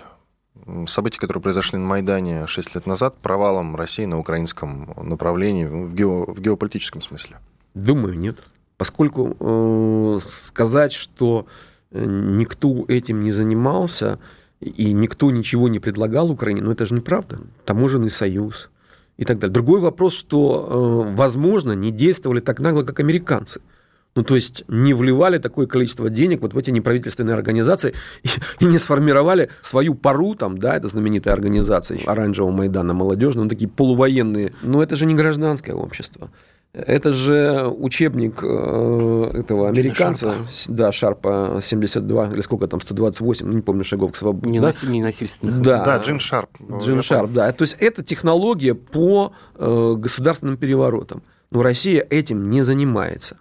[0.86, 6.26] события, которые произошли на Майдане 6 лет назад, провалом России на украинском направлении в, гео,
[6.32, 7.38] в геополитическом смысле?
[7.74, 8.44] Думаю, нет.
[8.76, 11.46] Поскольку э, сказать, что
[11.90, 14.20] э, никто этим не занимался
[14.60, 17.40] и никто ничего не предлагал Украине, ну это же неправда.
[17.64, 18.70] Таможенный союз
[19.16, 19.54] и так далее.
[19.54, 23.60] Другой вопрос, что, э, возможно, не действовали так нагло, как американцы–
[24.14, 28.28] ну, то есть не вливали такое количество денег вот в эти неправительственные организации и,
[28.60, 33.68] и не сформировали свою пару, там, да, это знаменитая организация Оранжевого Майдана молодежная, ну, такие
[33.68, 34.52] полувоенные.
[34.62, 36.30] Но это же не гражданское общество.
[36.72, 40.72] Это же учебник э, этого американца, Шарпа.
[40.72, 44.50] да, Шарпа 72, или сколько там, 128, не помню, шагов к свободе.
[44.50, 44.70] Не, да?
[44.70, 45.62] наси- не насильственных.
[45.62, 46.50] Да, Да, Джин Шарп.
[46.82, 47.52] Джин Шарп, да.
[47.52, 51.22] То есть это технология по э, государственным переворотам.
[51.52, 53.36] Но Россия этим не занимается.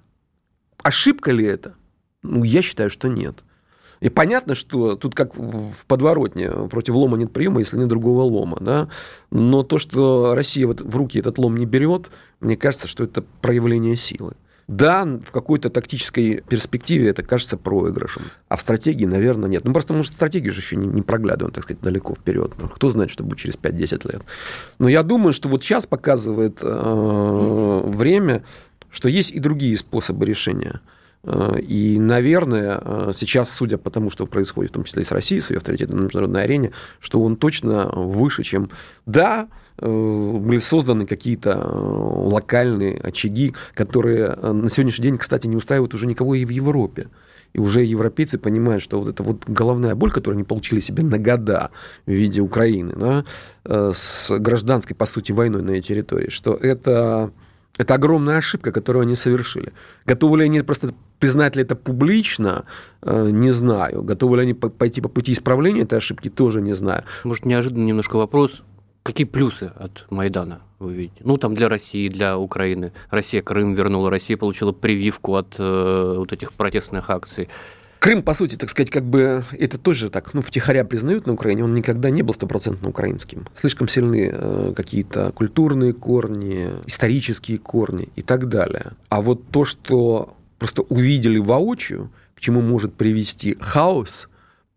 [0.84, 1.76] Ошибка ли это?
[2.22, 3.44] Ну, я считаю, что нет.
[4.00, 8.58] И понятно, что тут как в подворотне, против лома нет приема, если нет другого лома.
[8.60, 8.90] Да?
[9.32, 13.24] Но то, что Россия вот в руки этот лом не берет, мне кажется, что это
[13.42, 14.34] проявление силы.
[14.68, 18.24] Да, в какой-то тактической перспективе это кажется проигрышем.
[18.48, 19.66] А в стратегии, наверное, нет.
[19.66, 22.54] Ну, просто, может, стратегию же еще не, не проглядываем, так сказать, далеко вперед.
[22.58, 24.22] Ну, кто знает, что будет через 5-10 лет.
[24.80, 28.44] Но я думаю, что вот сейчас показывает э, время,
[28.94, 30.80] что есть и другие способы решения.
[31.24, 35.12] Э, И, наверное, э, сейчас, судя по тому, что происходит, в том числе и с
[35.12, 38.70] Россией, с ее авторитетом на международной арене, что он точно выше, чем...
[39.06, 46.06] Да, э, были созданы какие-то локальные очаги, которые на сегодняшний день, кстати, не устраивают уже
[46.06, 47.08] никого и в Европе.
[47.54, 51.20] И уже европейцы понимают, что вот эта вот головная боль, которую они получили себе на
[51.20, 51.70] года
[52.08, 53.26] в виде Украины, да,
[53.94, 57.32] с гражданской, по сути, войной на этой территории, что это,
[57.78, 59.74] это огромная ошибка, которую они совершили.
[60.06, 62.66] Готовы ли они просто признать ли это публично,
[63.02, 64.04] э, не знаю.
[64.04, 67.04] Готовы ли они по- пойти по пути исправления этой ошибки, тоже не знаю.
[67.24, 68.64] Может, неожиданный немножко вопрос.
[69.04, 71.22] Какие плюсы от Майдана вы видите?
[71.26, 72.94] Ну, там для России, для Украины.
[73.10, 77.50] Россия Крым вернула, Россия получила прививку от э, вот этих протестных акций.
[78.04, 81.64] Крым, по сути, так сказать, как бы это тоже так, ну, втихаря признают на Украине,
[81.64, 83.48] он никогда не был стопроцентно украинским.
[83.58, 88.92] Слишком сильны э, какие-то культурные корни, исторические корни и так далее.
[89.08, 94.28] А вот то, что просто увидели воочию, к чему может привести хаос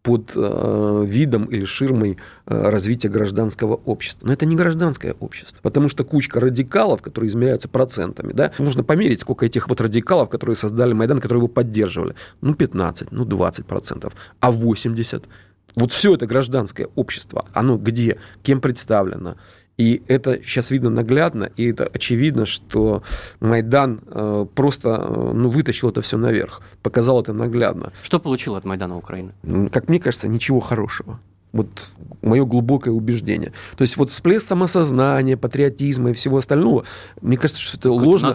[0.07, 2.16] под э, видом или ширмой
[2.47, 4.29] э, развития гражданского общества.
[4.29, 9.23] Но это не гражданское общество, потому что кучка радикалов, которые измеряются процентами, да, нужно померить,
[9.23, 12.14] сколько этих вот радикалов, которые создали Майдан, которые его поддерживали.
[12.40, 15.25] Ну, 15, ну, 20 процентов, а 80.
[15.75, 19.35] Вот все это гражданское общество, оно где, кем представлено.
[19.76, 23.02] И это сейчас видно наглядно, и это очевидно, что
[23.40, 27.92] Майдан э, просто э, ну, вытащил это все наверх, показал это наглядно.
[28.02, 29.32] Что получила от Майдана Украина?
[29.70, 31.20] Как мне кажется, ничего хорошего.
[31.57, 31.90] Вот
[32.23, 33.53] мое глубокое убеждение.
[33.77, 36.85] То есть вот всплеск самосознания, патриотизма и всего остального,
[37.21, 38.35] мне кажется, что это ложно.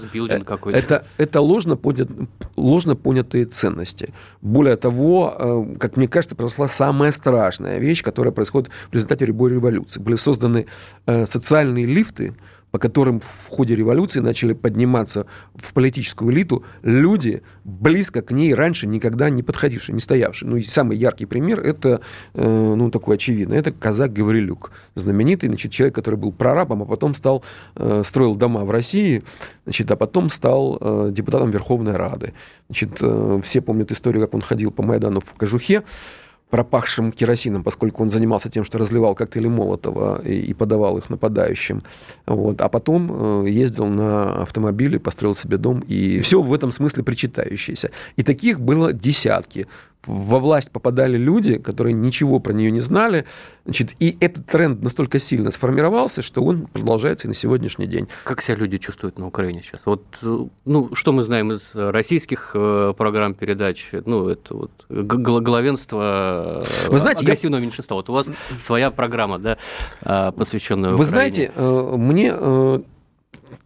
[0.75, 0.83] э.
[0.83, 2.09] Это, это ложно, понят,
[2.55, 4.13] ложно понятые ценности.
[4.41, 9.51] Более того, э, как мне кажется, произошла самая страшная вещь, которая происходит в результате любой
[9.51, 9.99] революции.
[9.99, 10.67] Были созданы
[11.05, 12.33] э, социальные лифты,
[12.71, 18.87] по которым в ходе революции начали подниматься в политическую элиту люди, близко к ней раньше
[18.87, 20.49] никогда не подходившие, не стоявшие.
[20.49, 22.01] Ну и самый яркий пример это,
[22.33, 27.13] э, ну такой очевидный, это казак Гаврилюк, знаменитый, значит, человек, который был прорабом, а потом
[27.13, 27.43] стал,
[27.75, 29.23] э, строил дома в России,
[29.65, 32.33] значит, а потом стал э, депутатом Верховной Рады.
[32.69, 35.83] Значит, э, все помнят историю, как он ходил по Майдану в кожухе,
[36.51, 41.81] пропахшим керосином, поскольку он занимался тем, что разливал коктейли Молотова и, и подавал их нападающим.
[42.27, 42.61] Вот.
[42.61, 47.89] А потом э, ездил на автомобиле, построил себе дом, и все в этом смысле причитающееся.
[48.17, 49.67] И таких было десятки.
[50.07, 53.25] Во власть попадали люди, которые ничего про нее не знали,
[53.65, 58.07] значит, и этот тренд настолько сильно сформировался, что он продолжается и на сегодняшний день.
[58.23, 59.81] Как себя люди чувствуют на Украине сейчас?
[59.85, 63.91] Вот, э, ну, что мы знаем из российских э, программ передач?
[64.05, 67.95] Ну, это вот главенство э, Вы знаете, я- агрессивного меньшинства.
[67.95, 68.27] Вот у вас
[68.59, 69.57] своя программа, да,
[70.01, 71.09] э, посвященная Вы Украине.
[71.09, 72.81] знаете, э, мне...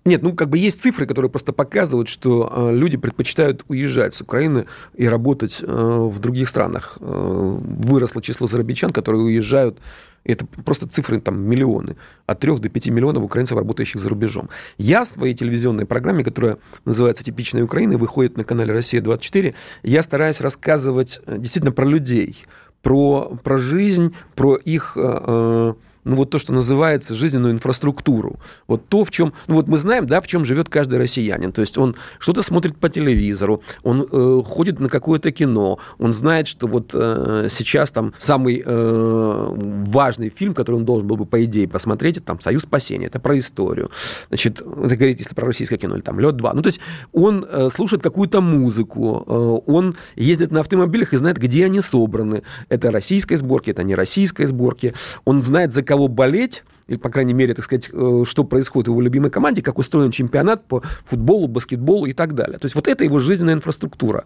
[0.06, 4.22] Нет, ну как бы есть цифры, которые просто показывают, что э, люди предпочитают уезжать с
[4.22, 6.98] Украины и работать э, в других странах.
[7.00, 9.80] Э, Выросло число зарабичан, которые уезжают
[10.26, 11.98] это просто цифры там миллионы.
[12.26, 14.50] От 3 до 5 миллионов украинцев, работающих за рубежом.
[14.78, 20.42] Я в своей телевизионной программе, которая называется «Типичная Украина» выходит на канале «Россия-24», я стараюсь
[20.42, 22.38] рассказывать действительно про людей,
[22.82, 24.94] про, про жизнь, про их...
[24.96, 25.74] э,
[26.06, 28.40] ну, вот то, что называется жизненную инфраструктуру.
[28.68, 29.34] Вот то, в чем...
[29.48, 31.52] Ну, вот мы знаем, да, в чем живет каждый россиянин.
[31.52, 36.48] То есть он что-то смотрит по телевизору, он э, ходит на какое-то кино, он знает,
[36.48, 39.48] что вот э, сейчас там самый э,
[39.88, 43.20] важный фильм, который он должен был бы, по идее, посмотреть, это там «Союз спасения», это
[43.20, 43.90] про историю.
[44.30, 46.52] Значит, это говорит, если про российское кино, или там «Лед-2».
[46.54, 46.80] Ну, то есть
[47.14, 52.44] он э, слушает какую-то музыку, э, он ездит на автомобилях и знает, где они собраны.
[52.70, 54.94] Это российской сборки, это не российской сборки.
[55.26, 58.92] Он знает, за кого болеть, или, по крайней мере, так сказать, э, что происходит в
[58.92, 62.60] его любимой команде, как устроен чемпионат по футболу, баскетболу и так далее.
[62.60, 64.26] То есть вот это его жизненная инфраструктура.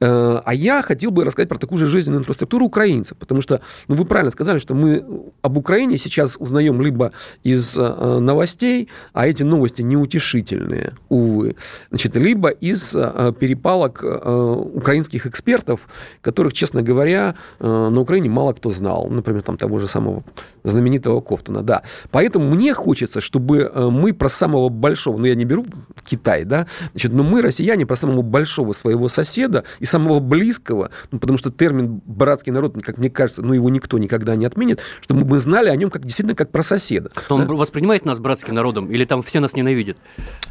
[0.00, 3.94] Э, а я хотел бы рассказать про такую же жизненную инфраструктуру украинцев, потому что, ну,
[3.94, 5.04] вы правильно сказали, что мы
[5.42, 11.56] об Украине сейчас узнаем либо из э, новостей, а эти новости неутешительные, увы,
[11.90, 15.80] значит, либо из перепалок украинских экспертов,
[16.20, 19.08] которых, честно говоря, на Украине мало кто знал.
[19.08, 20.24] Например, там того же самого
[20.64, 21.82] знаменитого Кофтона, да.
[22.10, 25.66] Поэтому мне хочется, чтобы э, мы про самого большого, ну я не беру
[26.04, 31.18] Китай, да, значит, но мы, россияне, про самого большого своего соседа и самого близкого, ну,
[31.18, 35.24] потому что термин «братский народ», как мне кажется, ну его никто никогда не отменит, чтобы
[35.26, 37.10] мы знали о нем как действительно как про соседа.
[37.28, 37.54] Он да?
[37.54, 39.96] воспринимает нас братским народом или там все нас ненавидят?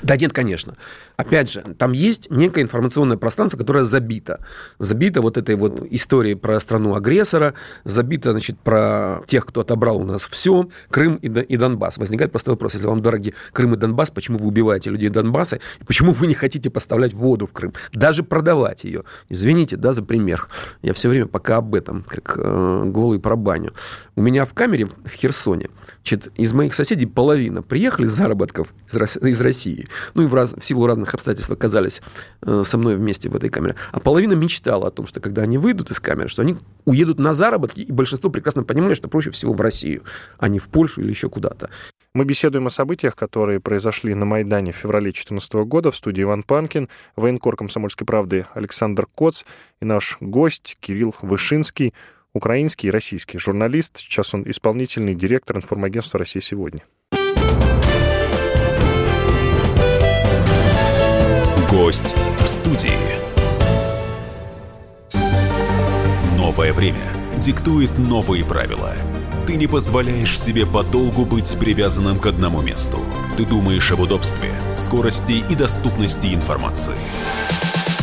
[0.04, 0.78] Да нет, конечно.
[1.16, 4.40] Опять же, там есть некое информационное пространство, которое забито.
[4.80, 10.24] Забито вот этой вот историей про страну-агрессора, забито, значит, про тех, кто отобрал у нас
[10.24, 11.98] все, Крым и, и Донбасс.
[11.98, 12.74] Возникает простой вопрос.
[12.74, 15.60] Если вам дороги Крым и Донбасс, почему вы убиваете людей Донбасса?
[15.80, 17.74] И почему вы не хотите поставлять воду в Крым?
[17.94, 19.04] Даже продавать ее.
[19.30, 20.48] Извините, да, за пример.
[20.82, 23.74] Я все время пока об этом, как э, голый про баню.
[24.16, 25.70] У меня в камере в Херсоне,
[26.08, 28.74] значит, из моих соседей половина приехали с заработков
[29.22, 32.02] из, России, ну и в, раз, в силу разных обстоятельств оказались
[32.42, 35.58] э, со мной вместе в этой камере, а половина мечтала о том, что когда они
[35.58, 36.56] выйдут из камеры, что они
[36.86, 40.04] уедут на заработки, и большинство прекрасно понимали, что проще всего в Россию,
[40.38, 41.70] а не в Польшу или еще куда-то.
[42.14, 45.92] Мы беседуем о событиях, которые произошли на Майдане в феврале 2014 года.
[45.92, 49.44] В студии Иван Панкин, военкор «Комсомольской правды» Александр Коц
[49.82, 51.94] и наш гость Кирилл Вышинский–
[52.38, 53.98] украинский и российский журналист.
[53.98, 56.82] Сейчас он исполнительный директор информагентства «Россия сегодня».
[61.70, 62.92] Гость в студии.
[66.38, 68.96] Новое время диктует новые правила.
[69.46, 73.00] Ты не позволяешь себе подолгу быть привязанным к одному месту.
[73.38, 76.96] Ты думаешь об удобстве, скорости и доступности информации.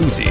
[0.00, 0.30] Студии.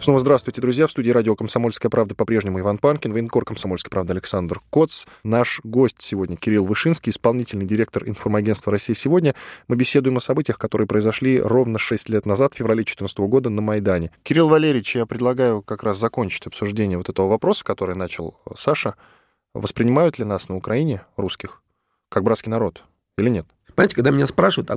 [0.00, 0.88] Снова здравствуйте, друзья.
[0.88, 5.04] В студии радио «Комсомольская правда» по-прежнему Иван Панкин, военкор «Комсомольской правды» Александр Коц.
[5.22, 9.36] Наш гость сегодня Кирилл Вышинский, исполнительный директор информагентства «Россия сегодня».
[9.68, 13.62] Мы беседуем о событиях, которые произошли ровно 6 лет назад, в феврале 2014 года на
[13.62, 14.10] Майдане.
[14.24, 18.96] Кирилл Валерьевич, я предлагаю как раз закончить обсуждение вот этого вопроса, который начал Саша.
[19.54, 21.62] Воспринимают ли нас на Украине, русских,
[22.08, 22.82] как братский народ
[23.18, 23.46] или нет?
[23.76, 24.76] Понимаете, когда меня спрашивают, а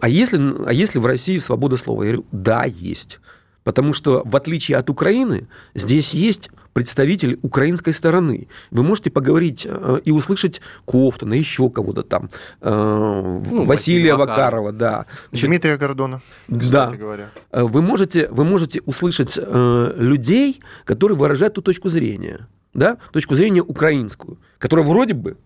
[0.00, 2.02] а если, а если в России свобода слова?
[2.02, 3.18] Я говорю, да, есть.
[3.64, 8.48] Потому что, в отличие от Украины, здесь есть представитель украинской стороны.
[8.70, 12.30] Вы можете поговорить э, и услышать Кофтона, еще кого-то там,
[12.60, 15.06] э, ну, Василия Вакарова, да.
[15.30, 16.90] Значит, Дмитрия Гордона, да.
[16.90, 17.30] говоря.
[17.50, 23.62] Э, вы можете, вы можете услышать людей, которые выражают ту точку зрения, да, точку зрения
[23.62, 25.36] украинскую, которая вроде бы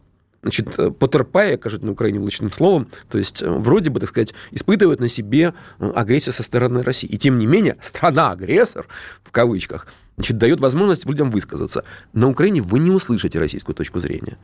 [0.46, 4.32] значит, э, потерпая, кажется, на Украине влучным словом, то есть э, вроде бы, так сказать,
[4.52, 7.08] испытывает на себе э, агрессию со стороны России.
[7.08, 8.86] И тем не менее, страна-агрессор,
[9.24, 11.84] в кавычках, значит, дает возможность людям высказаться.
[12.12, 14.38] На Украине вы не услышите российскую точку зрения.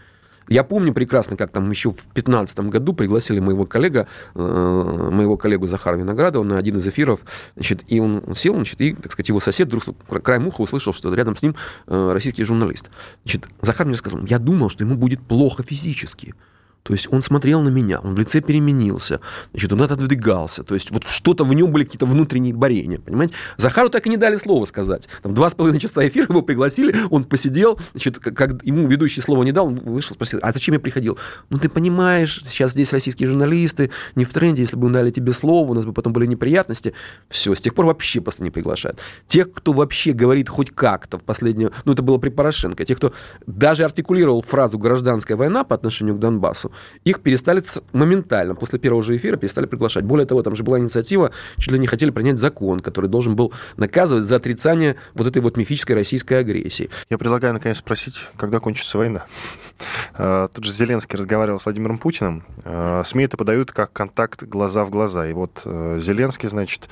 [0.53, 5.67] Я помню прекрасно, как там еще в 2015 году пригласили моего коллега, э, моего коллегу
[5.67, 7.21] Захара Виноградова на один из эфиров,
[7.55, 9.85] значит, и он сел, значит, и, так сказать, его сосед вдруг
[10.23, 12.91] краем уха услышал, что рядом с ним э, российский журналист.
[13.25, 16.35] Значит, Захар мне сказал, я думал, что ему будет плохо физически.
[16.83, 19.21] То есть он смотрел на меня, он в лице переменился,
[19.53, 20.65] значит, он отодвигался.
[20.65, 23.35] То есть вот что-то в нем были какие-то внутренние борения, понимаете?
[23.57, 25.09] Захару так и не дали слова сказать.
[25.23, 29.45] Там два с половиной часа эфира его пригласили, он посидел, значит, как ему ведущий слово
[29.45, 31.19] не дал, он вышел, спросил, а зачем я приходил?
[31.51, 35.33] Ну, ты понимаешь, сейчас здесь российские журналисты, не в тренде, если бы мы дали тебе
[35.33, 36.95] слово, у нас бы потом были неприятности.
[37.29, 38.99] Все, с тех пор вообще просто не приглашают.
[39.29, 43.13] Тех, кто вообще говорит хоть как-то в последнюю, ну, это было при Порошенко, тех, кто
[43.47, 46.72] даже артикулировал фразу «гражданская война» по отношению к Донбассу,
[47.05, 47.63] их перестали
[47.93, 50.05] моментально, после первого же эфира перестали приглашать.
[50.05, 53.53] Более того, там же была инициатива, чуть ли не хотели принять закон, который должен был
[53.77, 56.91] наказывать за отрицание вот этой вот мифической российской агрессии.
[57.11, 59.27] Я предлагаю, наконец, спросить, когда кончится война.
[60.15, 62.45] А, тут же Зеленский разговаривал с Владимиром Путиным.
[62.65, 65.29] А, СМИ это подают как контакт глаза в глаза.
[65.29, 66.89] И вот э, Зеленский, значит,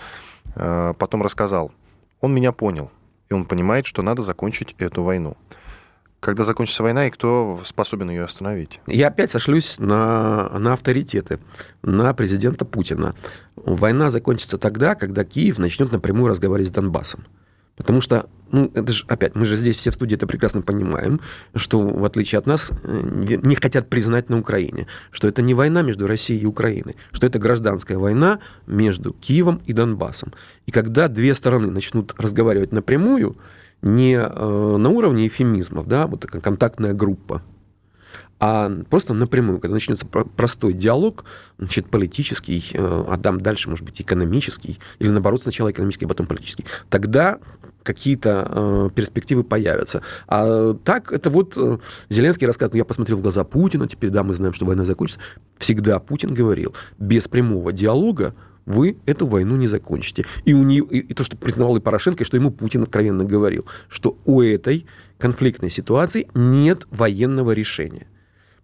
[0.54, 1.72] э, потом рассказал,
[2.20, 2.90] он меня понял.
[3.28, 5.36] и он понимает, что надо закончить эту войну.
[6.20, 8.78] Когда закончится война, и кто способен ее остановить?
[8.86, 11.40] Я опять сошлюсь на, на авторитеты,
[11.82, 13.14] на президента Путина.
[13.56, 17.24] Война закончится тогда, когда Киев начнет напрямую разговаривать с Донбассом.
[17.80, 21.22] Потому что, ну, это же, опять, мы же здесь все в студии это прекрасно понимаем,
[21.54, 26.06] что, в отличие от нас, не хотят признать на Украине, что это не война между
[26.06, 30.34] Россией и Украиной, что это гражданская война между Киевом и Донбассом.
[30.66, 33.38] И когда две стороны начнут разговаривать напрямую,
[33.82, 37.42] не э, на уровне эфемизмов, да, вот такая контактная группа,
[38.40, 41.26] а просто напрямую, когда начнется простой диалог,
[41.58, 46.26] значит, политический, э, а там дальше, может быть, экономический, или наоборот, сначала экономический, а потом
[46.26, 47.38] политический, тогда
[47.82, 50.02] какие-то э, перспективы появятся.
[50.26, 51.78] А так, это вот э,
[52.08, 55.20] Зеленский рассказывает, ну, я посмотрел в глаза Путина, теперь, да, мы знаем, что война закончится.
[55.58, 58.34] Всегда Путин говорил, без прямого диалога
[58.70, 60.24] вы эту войну не закончите.
[60.44, 63.66] И, у нее, и, то, что признавал и Порошенко, и что ему Путин откровенно говорил,
[63.88, 64.86] что у этой
[65.18, 68.06] конфликтной ситуации нет военного решения.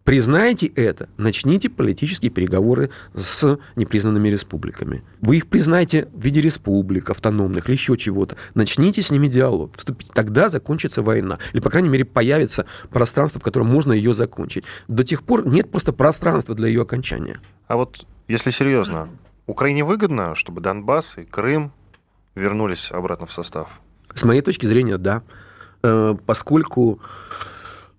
[0.04, 5.02] Признайте это, начните политические переговоры с непризнанными республиками.
[5.20, 8.36] Вы их признаете в виде республик, автономных или еще чего-то.
[8.54, 10.12] Начните с ними диалог, вступите.
[10.14, 11.40] Тогда закончится война.
[11.52, 14.62] Или, по крайней мере, появится пространство, в котором можно ее закончить.
[14.86, 17.40] До тех пор нет просто пространства для ее окончания.
[17.66, 19.08] А вот если серьезно,
[19.46, 21.72] Украине выгодно, чтобы Донбасс и Крым
[22.34, 23.80] вернулись обратно в состав?
[24.14, 25.22] С моей точки зрения, да.
[25.82, 27.00] Э, поскольку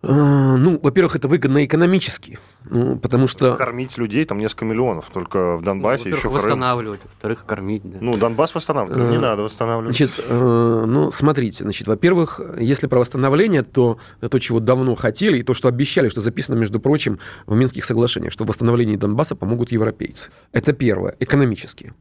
[0.04, 2.38] ну, во-первых, это выгодно экономически,
[2.70, 3.56] ну, потому что...
[3.56, 6.30] Кормить людей, там несколько миллионов, только в Донбассе ну, еще...
[6.30, 7.98] восстанавливать, во-вторых, кормить, да.
[8.00, 9.98] Ну, Донбасс восстанавливать, не э, надо восстанавливать.
[9.98, 15.44] Значит, э, ну, смотрите, значит, во-первых, если про восстановление, то то, чего давно хотели, и
[15.44, 19.72] то, что обещали, что записано, между прочим, в Минских соглашениях, что в восстановлении Донбасса помогут
[19.72, 20.30] европейцы.
[20.52, 21.94] Это первое, экономически.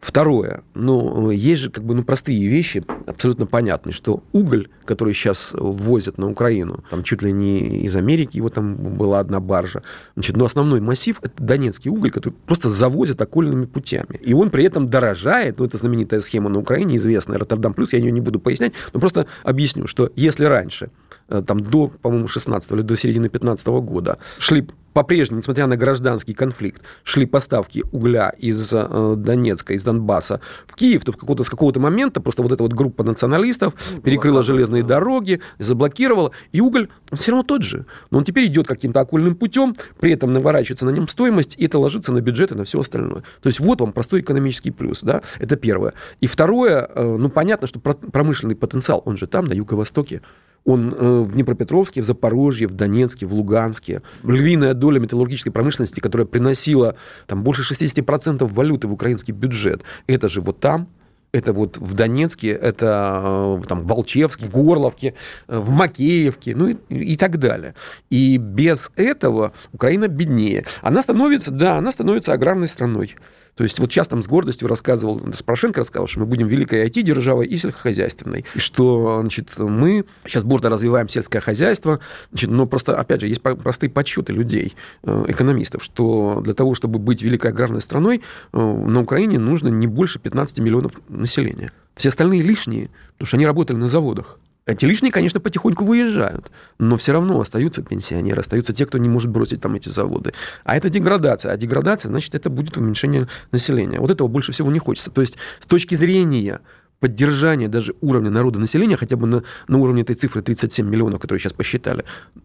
[0.00, 5.50] Второе, ну, есть же как бы ну, простые вещи, абсолютно понятные, что уголь, который сейчас
[5.52, 9.82] ввозят на Украину, там чуть ли не из Америки, его там была одна баржа,
[10.14, 14.18] значит, но основной массив– это донецкий уголь, который просто завозят окольными путями.
[14.22, 17.98] И он при этом дорожает, ну, это знаменитая схема на Украине, известная, Роттердам плюс, я
[17.98, 20.90] ее не буду пояснять, но просто объясню, что если раньше
[21.30, 26.34] Э, там до, по-моему, 16 или до середины 15 года шли по-прежнему, несмотря на гражданский
[26.34, 31.80] конфликт, шли поставки угля из э, Донецка, из Донбасса в Киев, то какого-то, с какого-то
[31.80, 34.96] момента просто вот эта вот группа националистов ну, перекрыла железные да.
[34.96, 37.86] дороги, заблокировала, и уголь он все равно тот же.
[38.10, 41.78] Но он теперь идет каким-то окольным путем, при этом наворачивается на нем стоимость, и это
[41.78, 43.22] ложится на бюджет и на все остальное.
[43.42, 45.94] То есть вот вам простой экономический плюс, да, это первое.
[46.20, 50.22] И второе, э, ну понятно, что промышленный потенциал, он же там, на юго-востоке,
[50.64, 54.02] он э, в Днепропетровске, в Запорожье, в Донецке, в Луганске.
[54.22, 56.96] Львиная доля металлургической промышленности, которая приносила
[57.26, 60.88] там, больше 60% валюты в украинский бюджет, это же вот там,
[61.32, 65.14] это вот в Донецке, это э, там, в Волчевске, в Горловке,
[65.48, 67.74] э, в Макеевке, ну и, и так далее.
[68.10, 70.64] И без этого Украина беднее.
[70.82, 73.14] Она становится, да, она становится аграрной страной.
[73.54, 77.46] То есть вот сейчас там с гордостью рассказывал, Порошенко рассказал, что мы будем великой IT-державой
[77.46, 78.44] и сельскохозяйственной.
[78.54, 83.42] И что, значит, мы сейчас бурно развиваем сельское хозяйство, значит, но просто, опять же, есть
[83.42, 88.22] простые подсчеты людей, э, экономистов, что для того, чтобы быть великой аграрной страной,
[88.52, 91.72] э, на Украине нужно не больше 15 миллионов населения.
[91.96, 94.38] Все остальные лишние, потому что они работали на заводах.
[94.70, 99.30] Эти лишние, конечно, потихоньку выезжают, но все равно остаются пенсионеры, остаются те, кто не может
[99.30, 100.32] бросить там эти заводы.
[100.64, 101.52] А это деградация.
[101.52, 103.98] А деградация, значит, это будет уменьшение населения.
[103.98, 105.10] Вот этого больше всего не хочется.
[105.10, 106.60] То есть с точки зрения
[107.00, 111.40] поддержания даже уровня народа населения, хотя бы на, на уровне этой цифры 37 миллионов, которые
[111.40, 112.04] сейчас посчитали,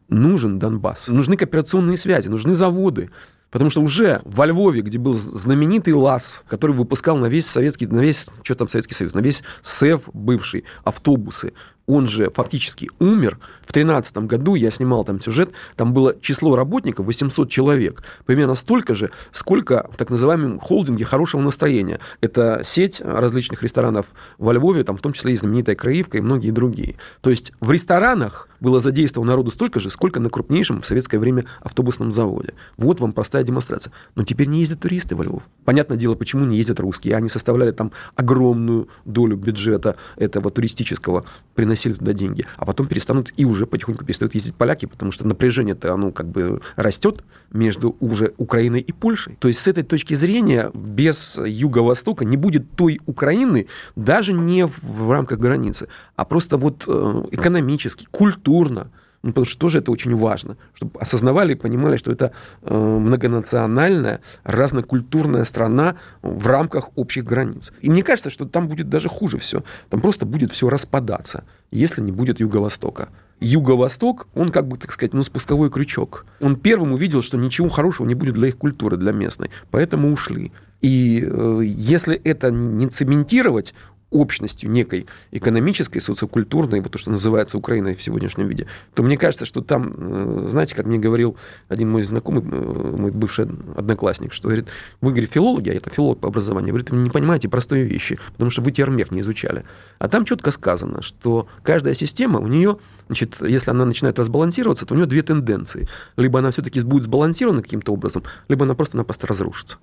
[0.10, 1.08] нужен Донбасс.
[1.10, 3.12] Нужны кооперационные связи, нужны заводы.
[3.52, 8.02] Потому что уже во Львове, где был знаменитый ЛАЗ, который выпускал на весь Советский, на
[8.02, 11.54] весь, что там Советский Союз, на весь СЭФ бывший, автобусы,
[11.88, 13.40] он же фактически умер.
[13.62, 18.04] В 2013 году я снимал там сюжет, там было число работников 800 человек.
[18.26, 22.00] Примерно столько же, сколько в так называемом холдинге хорошего настроения.
[22.22, 24.08] Это сеть различных ресторанов
[24.38, 26.96] во Львове, там в том числе и знаменитая Краивка и многие другие.
[27.22, 31.46] То есть в ресторанах было задействовано народу столько же, сколько на крупнейшем в советское время
[31.62, 32.54] автобусном заводе.
[32.78, 33.94] Вот вам простая демонстрация.
[34.16, 35.44] Но теперь не ездят туристы во Львов.
[35.66, 37.16] Понятное дело, почему не ездят русские.
[37.16, 43.34] Они составляли там огромную долю бюджета этого туристического приносения приносили туда деньги, а потом перестанут
[43.36, 48.34] и уже потихоньку перестают ездить поляки, потому что напряжение-то оно как бы растет между уже
[48.38, 49.36] Украиной и Польшей.
[49.40, 55.12] То есть с этой точки зрения без Юго-Востока не будет той Украины даже не в
[55.12, 58.92] рамках границы, а просто вот э, экономически, культурно,
[59.26, 64.22] Ну, потому что тоже это очень важно, чтобы осознавали и понимали, что это э, многонациональная,
[64.44, 67.74] разнокультурная страна в рамках общих границ.
[67.82, 69.64] И мне кажется, что там будет даже хуже все.
[69.90, 73.10] Там просто будет все распадаться, если не будет Юго-Востока.
[73.40, 76.28] Юго-Восток, он как бы, так сказать, ну, спусковой крючок.
[76.40, 79.50] Он первым увидел, что ничего хорошего не будет для их культуры, для местной.
[79.72, 80.52] Поэтому ушли.
[80.82, 83.74] И э, если это не цементировать,
[84.12, 89.45] общностью некой экономической, социокультурной, вот то, что называется Украиной в сегодняшнем виде, то мне кажется,
[89.45, 91.38] что там, э, знаете, как мне говорил
[91.68, 93.45] один мой знакомый, э, мой бывший
[93.76, 94.68] одноклассник, что говорит,
[95.01, 98.49] вы, говорит, филологи, а это филолог по образованию, говорит, вы не понимаете простые вещи, потому
[98.51, 99.66] что вы термех не изучали.
[99.99, 102.78] А там четко сказано, что каждая система, у нее,
[103.08, 105.88] значит, если она начинает разбалансироваться, то у нее две тенденции.
[106.16, 109.78] Либо она все-таки будет сбалансирована каким-то образом, либо она просто-напросто разрушится.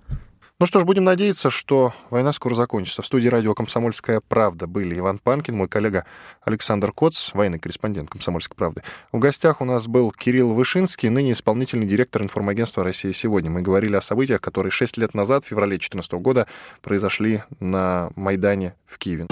[0.60, 3.02] Ну что ж, будем надеяться, что война скоро закончится.
[3.02, 6.04] В студии радио «Комсомольская правда» были Иван Панкин, мой коллега
[6.42, 8.84] Александр Коц, военный корреспондент «Комсомольской правды».
[9.10, 13.50] В гостях у нас был Кирилл Вышинский, ныне исполнительный директор информагентства «Россия сегодня».
[13.50, 16.46] Мы говорили о событиях, которые шесть лет назад, в феврале 2014 года,
[16.80, 19.26] произошли на Майдане в Киеве.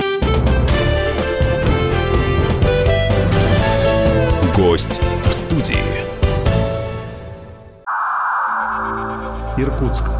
[4.57, 5.77] Гость в студии.
[9.57, 10.20] Иркутск.